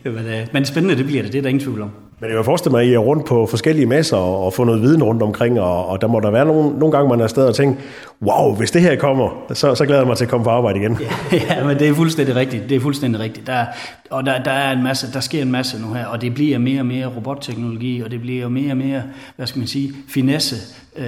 Men 0.54 0.66
spændende 0.66 0.98
det 0.98 1.06
bliver 1.06 1.24
det, 1.24 1.32
det 1.32 1.38
er 1.38 1.42
der 1.42 1.50
ingen 1.50 1.64
tvivl 1.64 1.82
om. 1.82 1.90
Men 2.20 2.32
jeg 2.32 2.46
forestiller 2.46 2.72
mig, 2.72 2.82
at 2.82 2.88
I 2.88 2.94
er 2.94 2.98
rundt 3.00 3.26
på 3.26 3.46
forskellige 3.46 3.86
masser 3.86 4.18
og 4.18 4.54
få 4.54 4.64
noget 4.64 4.82
viden 4.82 5.04
rundt 5.04 5.24
omkring, 5.24 5.60
og, 5.60 5.88
og 5.88 6.02
der 6.02 6.08
må 6.08 6.20
der 6.20 6.32
være 6.32 6.46
nogle, 6.46 6.80
nogle 6.80 6.92
gange, 6.92 7.10
man 7.10 7.20
er 7.20 7.24
afsted 7.24 7.46
og 7.46 7.56
tænker, 7.56 7.82
wow, 8.22 8.56
hvis 8.56 8.72
det 8.72 8.82
her 8.82 8.96
kommer, 8.96 9.46
så, 9.54 9.76
så 9.76 9.86
glæder 9.86 10.02
jeg 10.02 10.08
mig 10.08 10.18
til 10.18 10.26
at 10.26 10.30
komme 10.30 10.44
på 10.44 10.50
arbejde 10.50 10.80
igen. 10.80 10.98
Ja, 11.32 11.38
ja 11.56 11.66
men 11.66 11.80
det 11.80 11.90
er 11.90 11.94
fuldstændig 11.94 12.36
rigtigt. 12.36 12.70
Det 12.70 12.76
er 12.76 12.80
fuldstændig 12.80 13.22
rigtigt. 13.22 13.48
Der, 13.48 13.66
og 14.10 14.26
der, 14.26 14.44
der, 14.44 14.52
er 14.52 14.72
en 14.72 14.84
masse, 14.84 15.14
der 15.14 15.20
sker 15.20 15.42
en 15.42 15.52
masse 15.52 15.82
nu 15.82 15.94
her, 15.94 16.06
og 16.06 16.22
det 16.22 16.34
bliver 16.34 16.58
mere 16.58 16.82
og 16.82 16.86
mere 16.86 17.08
robotteknologi, 17.16 18.02
og 18.02 18.12
det 18.12 18.22
bliver 18.22 18.50
mere 18.50 18.72
og 18.72 18.78
mere, 18.78 19.04
hvad 19.36 19.48
skal 19.48 19.60
man 19.60 19.68
sige, 19.68 19.94
finesse. 20.10 20.56
Øh, 20.96 21.06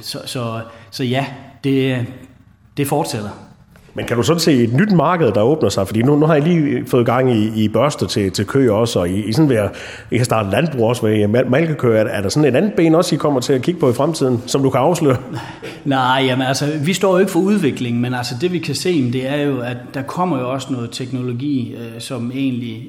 så, 0.00 0.18
så, 0.24 0.60
så 0.90 1.04
ja, 1.04 1.26
det, 1.64 2.06
det 2.76 2.86
fortsætter. 2.86 3.47
Men 3.94 4.04
kan 4.04 4.16
du 4.16 4.22
sådan 4.22 4.40
se 4.40 4.52
et 4.52 4.72
nyt 4.72 4.92
marked, 4.92 5.32
der 5.32 5.42
åbner 5.42 5.68
sig? 5.68 5.86
Fordi 5.86 6.02
nu, 6.02 6.16
nu 6.16 6.26
har 6.26 6.34
jeg 6.34 6.42
lige 6.42 6.86
fået 6.86 7.06
gang 7.06 7.32
i, 7.32 7.64
i 7.64 7.68
børste 7.68 8.06
til, 8.06 8.30
til 8.30 8.46
kø 8.46 8.70
også, 8.70 8.98
og 8.98 9.08
I, 9.08 9.24
I, 9.24 9.32
sådan 9.32 9.48
ved 9.48 9.56
at, 9.56 9.70
I 10.10 10.16
har 10.16 10.24
startet 10.24 10.52
landbrug 10.52 10.88
også 10.88 11.06
med 11.06 11.44
malkekø. 11.44 11.96
Er, 11.96 12.04
er 12.04 12.22
der 12.22 12.28
sådan 12.28 12.54
et 12.54 12.56
andet 12.56 12.72
ben 12.72 12.94
også, 12.94 13.14
I 13.14 13.18
kommer 13.18 13.40
til 13.40 13.52
at 13.52 13.62
kigge 13.62 13.80
på 13.80 13.90
i 13.90 13.92
fremtiden, 13.92 14.42
som 14.46 14.62
du 14.62 14.70
kan 14.70 14.80
afsløre? 14.80 15.16
Nej, 15.84 16.22
jamen 16.26 16.46
altså, 16.46 16.66
vi 16.84 16.92
står 16.92 17.12
jo 17.12 17.18
ikke 17.18 17.32
for 17.32 17.40
udvikling, 17.40 18.00
men 18.00 18.14
altså 18.14 18.34
det 18.40 18.52
vi 18.52 18.58
kan 18.58 18.74
se, 18.74 19.12
det 19.12 19.28
er 19.28 19.36
jo, 19.36 19.60
at 19.60 19.76
der 19.94 20.02
kommer 20.02 20.38
jo 20.38 20.52
også 20.52 20.72
noget 20.72 20.90
teknologi, 20.90 21.74
øh, 21.74 22.00
som 22.00 22.30
egentlig, 22.34 22.86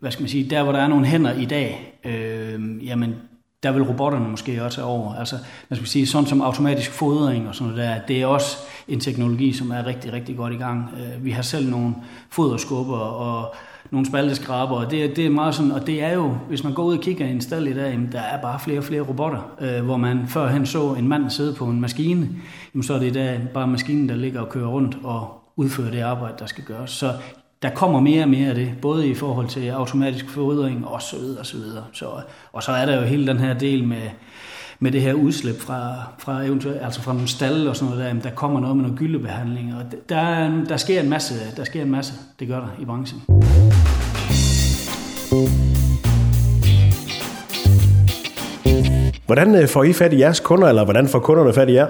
hvad 0.00 0.10
skal 0.10 0.22
man 0.22 0.30
sige, 0.30 0.50
der 0.50 0.62
hvor 0.62 0.72
der 0.72 0.78
er 0.78 0.88
nogle 0.88 1.06
hænder 1.06 1.32
i 1.32 1.44
dag, 1.44 1.96
øh, 2.04 2.86
jamen 2.86 3.14
der 3.62 3.72
vil 3.72 3.82
robotterne 3.82 4.28
måske 4.28 4.64
også 4.64 4.76
tage 4.76 4.86
over. 4.86 5.14
Altså, 5.14 5.36
man 5.68 5.76
skal 5.76 5.88
sige, 5.88 6.06
sådan 6.06 6.26
som 6.26 6.40
automatisk 6.40 6.92
fodring 6.92 7.48
og 7.48 7.54
sådan 7.54 7.72
noget 7.72 7.88
der, 7.88 8.00
det 8.08 8.22
er 8.22 8.26
også 8.26 8.56
en 8.88 9.00
teknologi, 9.00 9.52
som 9.52 9.70
er 9.70 9.86
rigtig, 9.86 10.12
rigtig 10.12 10.36
godt 10.36 10.52
i 10.52 10.56
gang. 10.56 10.90
Øh, 10.96 11.24
vi 11.24 11.30
har 11.30 11.42
selv 11.42 11.70
nogle 11.70 11.94
foderskubber 12.30 12.96
og 12.98 13.54
nogle 13.90 14.06
spalteskraber, 14.06 14.76
og 14.76 14.90
det, 14.90 15.16
det 15.16 15.26
er 15.26 15.30
meget 15.30 15.54
sådan, 15.54 15.72
og 15.72 15.86
det 15.86 16.02
er 16.02 16.12
jo, 16.12 16.36
hvis 16.48 16.64
man 16.64 16.74
går 16.74 16.84
ud 16.84 16.96
og 16.96 17.02
kigger 17.02 17.26
i 17.26 17.30
en 17.30 17.40
stald 17.40 17.66
i 17.66 17.74
dag, 17.74 17.98
der 18.12 18.20
er 18.20 18.42
bare 18.42 18.60
flere 18.60 18.78
og 18.78 18.84
flere 18.84 19.02
robotter, 19.02 19.54
øh, 19.60 19.84
hvor 19.84 19.96
man 19.96 20.28
førhen 20.28 20.66
så 20.66 20.94
en 20.94 21.08
mand 21.08 21.30
sidde 21.30 21.54
på 21.54 21.64
en 21.64 21.80
maskine, 21.80 22.28
jamen 22.74 22.82
så 22.82 22.94
er 22.94 22.98
det 22.98 23.06
i 23.06 23.12
dag 23.12 23.40
bare 23.54 23.66
maskinen, 23.66 24.08
der 24.08 24.14
ligger 24.14 24.40
og 24.40 24.48
kører 24.48 24.68
rundt 24.68 24.96
og 25.04 25.42
udfører 25.56 25.90
det 25.90 26.00
arbejde, 26.00 26.34
der 26.38 26.46
skal 26.46 26.64
gøres. 26.64 26.90
Så 26.90 27.12
der 27.62 27.70
kommer 27.70 28.00
mere 28.00 28.22
og 28.22 28.28
mere 28.28 28.48
af 28.48 28.54
det, 28.54 28.72
både 28.82 29.08
i 29.08 29.14
forhold 29.14 29.48
til 29.48 29.68
automatisk 29.68 30.30
forrydring 30.30 30.86
og 30.86 31.02
så 31.02 31.16
videre 31.16 31.38
og 31.38 31.46
så 31.46 31.56
videre. 31.56 31.84
Så, 31.92 32.06
og 32.52 32.62
så 32.62 32.72
er 32.72 32.86
der 32.86 33.00
jo 33.00 33.02
hele 33.02 33.26
den 33.26 33.38
her 33.38 33.58
del 33.58 33.84
med, 33.84 34.02
med 34.78 34.92
det 34.92 35.02
her 35.02 35.14
udslip 35.14 35.60
fra, 35.60 35.94
fra, 36.18 36.42
eventuelt, 36.42 36.82
altså 36.82 37.02
fra 37.02 37.12
nogle 37.12 37.28
stalle 37.28 37.70
og 37.70 37.76
sådan 37.76 37.94
noget 37.94 38.14
der, 38.14 38.30
der 38.30 38.34
kommer 38.34 38.60
noget 38.60 38.76
med 38.76 38.84
noget 38.84 38.98
gyldebehandling, 38.98 39.74
og 39.74 39.82
der, 40.08 40.64
der, 40.68 40.76
sker 40.76 41.00
en 41.00 41.08
masse, 41.08 41.34
der 41.56 41.64
sker 41.64 41.82
en 41.82 41.90
masse, 41.90 42.12
det 42.40 42.48
gør 42.48 42.60
der 42.60 42.68
i 42.80 42.84
branchen. 42.84 43.22
Hvordan 49.26 49.54
øh, 49.54 49.68
får 49.68 49.84
I 49.84 49.92
fat 49.92 50.12
i 50.12 50.18
jeres 50.18 50.40
kunder, 50.40 50.68
eller 50.68 50.84
hvordan 50.84 51.08
får 51.08 51.18
kunderne 51.18 51.52
fat 51.52 51.68
i 51.68 51.74
jer? 51.74 51.86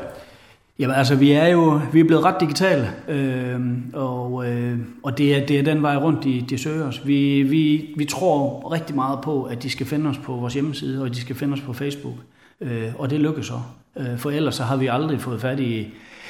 Jamen 0.81 0.97
altså, 0.97 1.15
vi 1.15 1.33
er 1.33 1.47
jo 1.47 1.81
vi 1.93 2.01
er 2.01 2.05
blevet 2.05 2.25
ret 2.25 2.41
digitale, 2.41 2.91
øh, 3.09 3.61
og, 3.93 4.47
øh, 4.47 4.79
og 5.03 5.19
det, 5.19 5.37
er, 5.37 5.47
det 5.47 5.59
er 5.59 5.63
den 5.63 5.83
vej 5.83 5.97
rundt, 5.97 6.25
de, 6.25 6.45
de 6.51 6.59
søger 6.59 6.89
os. 6.89 7.07
Vi, 7.07 7.43
vi, 7.43 7.95
vi 7.97 8.05
tror 8.05 8.73
rigtig 8.73 8.97
meget 8.97 9.19
på, 9.23 9.43
at 9.43 9.63
de 9.63 9.71
skal 9.71 9.87
finde 9.87 10.11
os 10.11 10.19
på 10.19 10.33
vores 10.33 10.55
hjemmeside, 10.55 11.03
og 11.03 11.15
de 11.15 11.21
skal 11.21 11.37
finde 11.37 11.55
os 11.55 11.61
på 11.61 11.73
Facebook, 11.73 12.15
øh, 12.61 12.89
og 12.99 13.11
det 13.11 13.21
lykkes 13.21 13.47
så. 13.47 13.61
Øh, 13.99 14.19
for 14.19 14.31
ellers 14.31 14.55
så 14.55 14.63
har 14.63 14.77
vi 14.77 14.87
aldrig 14.87 15.21
fået 15.21 15.41
fat 15.41 15.61
i, 15.61 15.87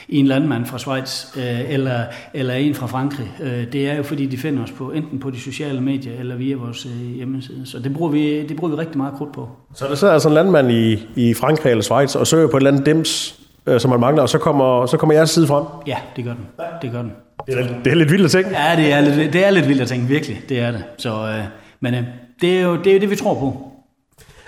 i 0.09 0.19
en 0.19 0.27
landmand 0.27 0.67
fra 0.67 0.79
Schweiz 0.79 1.37
øh, 1.37 1.73
eller, 1.73 2.05
eller 2.35 2.55
en 2.55 2.75
fra 2.75 2.87
Frankrig. 2.87 3.33
Øh, 3.43 3.73
det 3.73 3.89
er 3.89 3.97
jo 3.97 4.03
fordi, 4.03 4.27
de 4.27 4.37
finder 4.37 4.63
os 4.63 4.73
på 4.73 4.91
enten 4.91 5.19
på 5.19 5.31
de 5.31 5.41
sociale 5.41 5.81
medier 5.81 6.21
eller 6.21 6.37
via 6.37 6.57
vores 6.57 6.87
øh, 6.87 7.15
hjemmeside. 7.17 7.67
Så 7.67 7.79
det 7.79 7.95
bruger, 7.95 8.11
vi, 8.11 8.47
det 8.47 8.57
bruger 8.57 8.75
vi 8.75 8.81
rigtig 8.81 8.97
meget 8.97 9.15
krudt 9.15 9.33
på. 9.33 9.49
Så 9.75 9.87
der 9.87 9.95
sidder 9.95 10.13
altså 10.13 10.29
en 10.29 10.35
landmand 10.35 10.71
i, 10.71 11.07
i 11.17 11.35
Frankrig 11.35 11.71
eller 11.71 11.83
Schweiz 11.83 12.17
og 12.17 12.27
søger 12.27 12.49
på 12.49 12.57
et 12.57 12.61
eller 12.61 12.71
andet 12.71 12.87
dims 12.87 13.40
øh, 13.71 13.81
som 13.81 13.91
man 13.91 14.01
mangler, 14.01 14.23
og 14.23 14.29
så 14.29 14.39
kommer, 14.39 14.87
så 14.87 14.97
kommer 14.97 15.15
jeres 15.15 15.31
side 15.31 15.47
frem? 15.47 15.65
Ja, 15.87 15.97
det 16.17 16.25
gør 16.25 16.33
den. 16.33 16.47
Det 16.83 16.93
gør 16.93 17.03
den. 17.03 17.13
Det 17.47 17.59
er, 17.59 17.67
det 17.85 17.91
er 17.91 17.95
lidt 17.95 18.11
vildt 18.11 18.25
at 18.25 18.31
tænke. 18.31 18.51
Ja, 18.51 18.77
det 18.77 18.93
er 18.93 19.01
lidt, 19.01 19.33
det 19.33 19.47
er 19.47 19.51
lidt 19.51 19.69
vildt 19.69 19.83
at 19.83 19.89
tænke, 19.89 20.07
virkelig. 20.07 20.41
Det 20.49 20.61
er 20.61 20.71
det. 20.71 20.85
Så, 20.99 21.11
øh, 21.11 21.45
men 21.81 21.95
øh, 21.95 22.03
det, 22.41 22.59
er 22.59 22.63
jo, 22.63 22.77
det 22.77 22.87
er 22.87 22.95
jo 22.95 23.01
det, 23.01 23.11
vi 23.11 23.17
tror 23.17 23.35
på. 23.35 23.67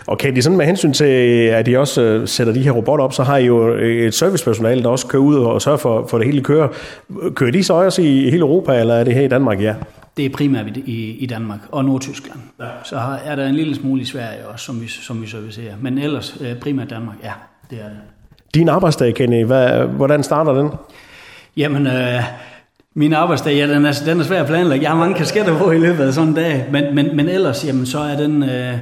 Og 0.06 0.18
kan 0.18 0.36
de 0.36 0.42
sådan 0.42 0.58
med 0.58 0.66
hensyn 0.66 0.92
til, 0.92 1.04
at 1.04 1.66
de 1.66 1.78
også 1.78 2.02
øh, 2.02 2.28
sætter 2.28 2.52
de 2.52 2.62
her 2.62 2.70
robotter 2.70 3.04
op, 3.04 3.12
så 3.12 3.22
har 3.22 3.36
I 3.36 3.46
jo 3.46 3.68
et 3.68 4.14
servicepersonale, 4.14 4.82
der 4.82 4.88
også 4.88 5.06
kører 5.06 5.22
ud 5.22 5.36
og 5.36 5.62
sørger 5.62 5.78
for, 5.78 6.06
for 6.06 6.18
det 6.18 6.26
hele 6.26 6.42
kører. 6.42 6.68
Kører 7.34 7.50
de 7.50 7.64
så 7.64 7.74
også 7.74 8.02
i 8.02 8.30
hele 8.30 8.38
Europa, 8.38 8.80
eller 8.80 8.94
er 8.94 9.04
det 9.04 9.14
her 9.14 9.22
i 9.22 9.28
Danmark, 9.28 9.60
ja? 9.60 9.74
Det 10.16 10.24
er 10.24 10.30
primært 10.30 10.66
i, 10.76 11.16
i 11.16 11.26
Danmark 11.26 11.58
og 11.70 11.84
Nordtyskland. 11.84 12.40
Ja. 12.60 12.64
Så 12.84 12.96
er 13.24 13.36
der 13.36 13.46
en 13.46 13.54
lille 13.54 13.74
smule 13.74 14.02
i 14.02 14.04
Sverige 14.04 14.46
også, 14.52 14.64
som 14.64 14.80
vi, 14.80 14.88
som 14.88 15.22
vi 15.22 15.26
servicerer. 15.26 15.74
Men 15.80 15.98
ellers 15.98 16.36
øh, 16.40 16.60
primært 16.60 16.90
Danmark, 16.90 17.16
ja, 17.22 17.32
det 17.70 17.78
er 17.78 17.88
det. 17.88 17.98
Din 18.54 18.68
arbejdsdag, 18.68 19.14
Kenny, 19.14 19.44
hvad, 19.44 19.86
hvordan 19.86 20.22
starter 20.22 20.52
den? 20.52 20.70
Jamen, 21.56 21.86
øh, 21.86 22.22
min 22.94 23.12
arbejdsdag, 23.12 23.56
ja, 23.56 23.74
den 23.74 23.86
er, 23.86 23.92
den 24.06 24.20
er 24.20 24.24
svær 24.24 24.40
at 24.40 24.46
planlægge. 24.46 24.82
Jeg 24.82 24.90
har 24.90 24.98
mange 24.98 25.14
kasketter 25.14 25.58
på 25.58 25.70
i 25.70 25.78
løbet 25.78 26.04
af 26.04 26.12
sådan 26.12 26.28
en 26.28 26.34
dag. 26.34 26.66
Men, 26.72 26.94
men, 26.94 27.16
men 27.16 27.28
ellers, 27.28 27.66
jamen, 27.66 27.86
så 27.86 27.98
er 27.98 28.16
den... 28.16 28.42
Øh, 28.42 28.78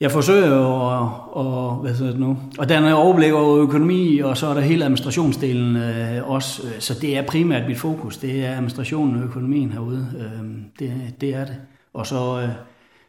jeg 0.00 0.10
forsøger 0.10 0.56
at, 0.56 1.10
og, 1.32 1.74
hvad 1.74 1.94
det 1.94 2.18
nu, 2.18 2.38
og 2.58 2.68
der 2.68 2.80
er 2.80 2.94
overblik 2.94 3.32
over 3.32 3.58
økonomi, 3.58 4.18
og 4.18 4.36
så 4.36 4.46
er 4.46 4.54
der 4.54 4.60
hele 4.60 4.84
administrationsdelen 4.84 5.76
øh, 5.76 6.30
også. 6.30 6.62
Så 6.78 6.98
det 7.00 7.18
er 7.18 7.22
primært 7.22 7.68
mit 7.68 7.78
fokus. 7.78 8.16
Det 8.16 8.46
er 8.46 8.52
administrationen 8.52 9.16
og 9.16 9.22
økonomien 9.22 9.72
herude. 9.72 10.06
Øh, 10.18 10.48
det, 10.78 10.92
det 11.20 11.34
er 11.34 11.44
det. 11.44 11.56
Og 11.94 12.06
så, 12.06 12.40
øh, 12.42 12.48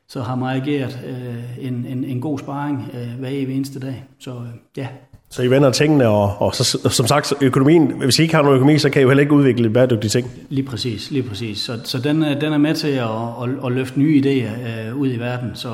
så 0.08 0.22
har 0.22 0.36
mig 0.36 0.56
ageret 0.56 1.00
øh, 1.08 1.68
en, 1.68 1.86
en, 1.90 2.04
en 2.04 2.22
god 2.22 2.40
sparring 2.40 2.92
øh, 2.94 3.20
hver 3.20 3.30
eneste 3.30 3.80
dag. 3.80 4.04
Så 4.20 4.32
øh, 4.32 4.38
ja, 4.78 4.88
så 5.32 5.42
I 5.42 5.50
vender 5.50 5.72
tingene, 5.72 6.08
og, 6.08 6.42
og 6.42 6.56
så, 6.56 6.90
som 6.90 7.08
sagt, 7.08 7.34
økonomien, 7.42 7.94
hvis 8.04 8.20
I 8.20 8.22
ikke 8.22 8.36
har 8.36 8.42
nogen 8.42 8.56
økonomi, 8.56 8.78
så 8.78 8.90
kan 8.90 9.02
I 9.02 9.04
jo 9.04 9.10
heller 9.10 9.22
ikke 9.22 9.34
udvikle 9.34 9.70
bæredygtige 9.70 10.10
ting. 10.10 10.32
Lige 10.50 10.66
præcis, 10.66 11.12
lige 11.12 11.24
præcis. 11.24 11.58
Så, 11.58 11.80
så 11.84 11.98
den, 11.98 12.22
den 12.22 12.54
er 12.54 12.58
med 12.58 12.76
til 12.76 12.88
at, 12.88 13.04
at, 13.44 13.50
at 13.66 13.72
løfte 13.72 14.00
nye 14.00 14.22
idéer 14.22 14.90
øh, 14.90 14.98
ud 14.98 15.14
i 15.14 15.20
verden, 15.20 15.52
så, 15.54 15.70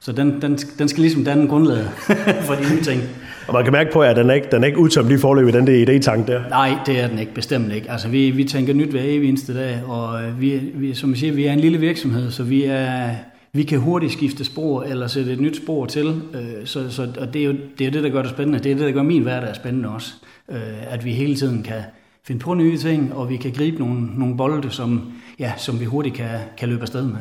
så 0.00 0.12
den, 0.12 0.42
den, 0.42 0.58
den 0.78 0.88
skal 0.88 1.00
ligesom 1.00 1.24
danne 1.24 1.48
grundlaget 1.48 1.88
for 2.46 2.54
de 2.54 2.74
nye 2.74 2.82
ting. 2.82 3.02
Og 3.48 3.54
man 3.54 3.64
kan 3.64 3.72
mærke 3.72 3.92
på, 3.92 4.00
at 4.00 4.16
den 4.16 4.30
er 4.30 4.34
ikke, 4.34 4.48
den 4.52 4.62
er 4.62 4.66
ikke 4.66 4.78
udtømt 4.78 5.08
lige 5.08 5.18
forløb 5.18 5.48
i 5.48 5.52
den 5.52 5.66
der 5.66 5.86
idétank 5.86 6.26
der. 6.26 6.40
Nej, 6.48 6.78
det 6.86 7.00
er 7.00 7.08
den 7.08 7.18
ikke, 7.18 7.34
bestemt 7.34 7.72
ikke. 7.72 7.90
Altså, 7.90 8.08
vi, 8.08 8.30
vi 8.30 8.44
tænker 8.44 8.74
nyt 8.74 8.90
hver 8.90 9.02
evig 9.04 9.28
eneste 9.28 9.54
dag, 9.54 9.80
og 9.86 10.22
øh, 10.22 10.40
vi, 10.40 10.60
vi, 10.74 10.94
som 10.94 11.10
jeg 11.10 11.18
siger, 11.18 11.32
vi 11.32 11.46
er 11.46 11.52
en 11.52 11.60
lille 11.60 11.78
virksomhed, 11.78 12.30
så 12.30 12.42
vi 12.42 12.64
er, 12.64 13.10
vi 13.54 13.62
kan 13.62 13.78
hurtigt 13.78 14.12
skifte 14.12 14.44
spor 14.44 14.82
eller 14.82 15.06
sætte 15.06 15.32
et 15.32 15.40
nyt 15.40 15.56
spor 15.56 15.86
til. 15.86 16.22
Øh, 16.34 16.66
så, 16.66 16.90
så, 16.90 17.02
og 17.18 17.34
det 17.34 17.42
er, 17.42 17.46
jo, 17.46 17.56
det 17.78 17.86
er 17.86 17.90
det, 17.90 18.02
der 18.02 18.10
gør 18.10 18.22
det 18.22 18.30
spændende. 18.30 18.58
Det 18.58 18.72
er 18.72 18.76
det, 18.76 18.86
der 18.86 18.92
gør 18.92 19.02
min 19.02 19.22
hverdag 19.22 19.56
spændende 19.56 19.88
også. 19.88 20.14
Øh, 20.50 20.92
at 20.92 21.04
vi 21.04 21.12
hele 21.12 21.36
tiden 21.36 21.62
kan 21.62 21.82
finde 22.24 22.40
på 22.40 22.54
nye 22.54 22.78
ting, 22.78 23.14
og 23.14 23.28
vi 23.28 23.36
kan 23.36 23.52
gribe 23.52 23.78
nogle, 23.78 24.06
nogle 24.18 24.36
bolde, 24.36 24.70
som, 24.70 25.12
ja, 25.38 25.52
som 25.56 25.80
vi 25.80 25.84
hurtigt 25.84 26.14
kan, 26.14 26.38
kan 26.56 26.68
løbe 26.68 26.82
afsted 26.82 27.06
med. 27.06 27.18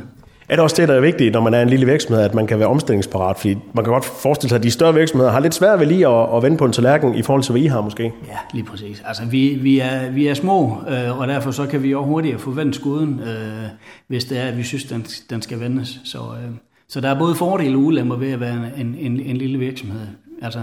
Er 0.52 0.56
det 0.56 0.64
også 0.64 0.76
det, 0.80 0.88
der 0.88 0.96
er 0.96 1.02
vigtigt, 1.02 1.34
når 1.34 1.42
man 1.42 1.54
er 1.54 1.62
en 1.62 1.70
lille 1.70 1.86
virksomhed, 1.86 2.24
at 2.24 2.34
man 2.34 2.48
kan 2.48 2.60
være 2.60 2.68
omstillingsparat? 2.68 3.38
Fordi 3.38 3.58
man 3.74 3.86
kan 3.86 3.94
godt 3.94 4.06
forestille 4.06 4.50
sig, 4.50 4.56
at 4.56 4.64
de 4.64 4.72
større 4.72 4.94
virksomheder 4.94 5.32
har 5.32 5.40
lidt 5.40 5.54
svært 5.54 5.80
ved 5.80 5.88
lige 5.88 6.08
at, 6.08 6.36
at 6.36 6.44
vende 6.44 6.58
på 6.58 6.66
en 6.66 6.72
tallerken 6.72 7.16
i 7.16 7.22
forhold 7.22 7.44
til, 7.44 7.52
hvad 7.52 7.62
I 7.62 7.66
har 7.66 7.82
måske. 7.82 8.04
Ja, 8.04 8.38
lige 8.54 8.64
præcis. 8.64 9.04
Altså, 9.06 9.26
vi, 9.26 9.60
vi, 9.62 9.80
er, 9.80 10.12
vi 10.12 10.28
er 10.28 10.34
små, 10.34 10.78
øh, 10.90 11.20
og 11.20 11.28
derfor 11.28 11.52
så 11.52 11.66
kan 11.66 11.84
vi 11.84 11.96
også 11.96 12.08
hurtigere 12.08 12.40
få 12.40 12.52
vendt 12.52 12.76
skuden, 12.76 13.20
øh, 13.20 13.64
hvis 14.08 14.26
det 14.26 14.40
er, 14.40 14.44
at 14.44 14.58
vi 14.58 14.64
synes, 14.64 14.84
den, 14.84 15.06
den 15.30 15.42
skal 15.42 15.60
vendes. 15.60 16.00
Så, 16.04 16.18
øh, 16.18 16.52
så 16.90 17.02
der 17.02 17.10
er 17.10 17.20
både 17.20 17.36
fordele 17.36 17.76
og 17.76 17.82
ulemper 17.82 18.16
ved 18.16 18.32
at 18.32 18.40
være 18.40 18.58
en, 18.78 18.96
en, 19.00 19.20
en 19.20 19.38
lille 19.38 19.60
virksomhed. 19.60 20.08
Altså, 20.42 20.62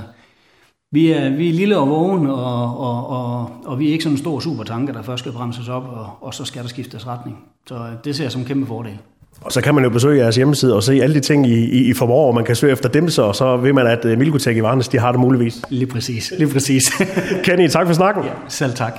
vi 0.93 1.13
er, 1.13 1.31
vi 1.31 1.49
er 1.49 1.53
lille 1.53 1.79
og 1.79 1.89
vågen, 1.89 2.27
og, 2.27 2.79
og, 2.79 3.09
og, 3.09 3.51
og 3.65 3.79
vi 3.79 3.89
er 3.89 3.93
ikke 3.93 4.05
sådan 4.05 4.15
en 4.15 4.19
stor 4.19 4.41
supertanker, 4.41 4.93
der 4.93 5.03
først 5.03 5.21
skal 5.21 5.33
bremses 5.33 5.69
op, 5.69 5.85
og, 5.85 6.11
og 6.21 6.35
så 6.35 6.45
skal 6.45 6.63
der 6.63 6.69
skiftes 6.69 7.07
retning. 7.07 7.39
Så 7.69 7.75
øh, 7.75 7.93
det 8.05 8.17
ser 8.17 8.25
jeg 8.25 8.33
som 8.33 8.41
en 8.41 8.47
kæmpe 8.47 8.67
fordel. 8.67 8.99
Og 9.41 9.53
så 9.53 9.61
kan 9.61 9.75
man 9.75 9.85
jo 9.85 9.91
besøge 9.91 10.23
jeres 10.23 10.37
hjemmeside 10.37 10.75
og 10.77 10.83
se 10.83 11.03
alle 11.03 11.15
de 11.15 11.21
ting, 11.21 11.47
I, 11.47 11.55
I, 11.55 11.91
I 11.91 11.95
formår, 11.95 12.29
og 12.29 12.35
man 12.35 12.45
kan 12.45 12.57
søge 12.57 12.73
efter 12.73 12.89
dem, 12.89 13.11
så, 13.11 13.33
så 13.33 13.57
ved 13.57 13.73
man, 13.73 13.87
at 13.87 14.05
uh, 14.05 14.19
Milkotek 14.19 14.57
i 14.57 14.63
Varnes, 14.63 14.89
de 14.89 14.99
har 14.99 15.13
det 15.13 15.21
muligvis. 15.21 15.55
Lige 15.69 15.87
præcis, 15.87 16.33
lige 16.39 16.49
præcis. 16.49 16.93
Kenny, 17.45 17.69
tak 17.69 17.87
for 17.87 17.95
snakken. 17.95 18.25
Ja, 18.25 18.31
selv 18.49 18.75
tak. 18.75 18.99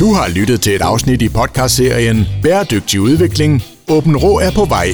Du 0.00 0.12
har 0.12 0.28
lyttet 0.34 0.60
til 0.60 0.74
et 0.74 0.82
afsnit 0.82 1.22
i 1.22 1.28
podcastserien 1.28 2.26
Bæredygtig 2.42 3.00
udvikling. 3.00 3.62
Åben 3.90 4.16
Rå 4.16 4.38
er 4.38 4.50
på 4.54 4.64
vej. 4.64 4.88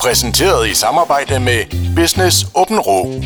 Præsenteret 0.00 0.68
i 0.68 0.74
samarbejde 0.74 1.40
med 1.40 1.60
Business 1.96 2.46
Åben 2.54 2.78
Rå. 2.78 3.22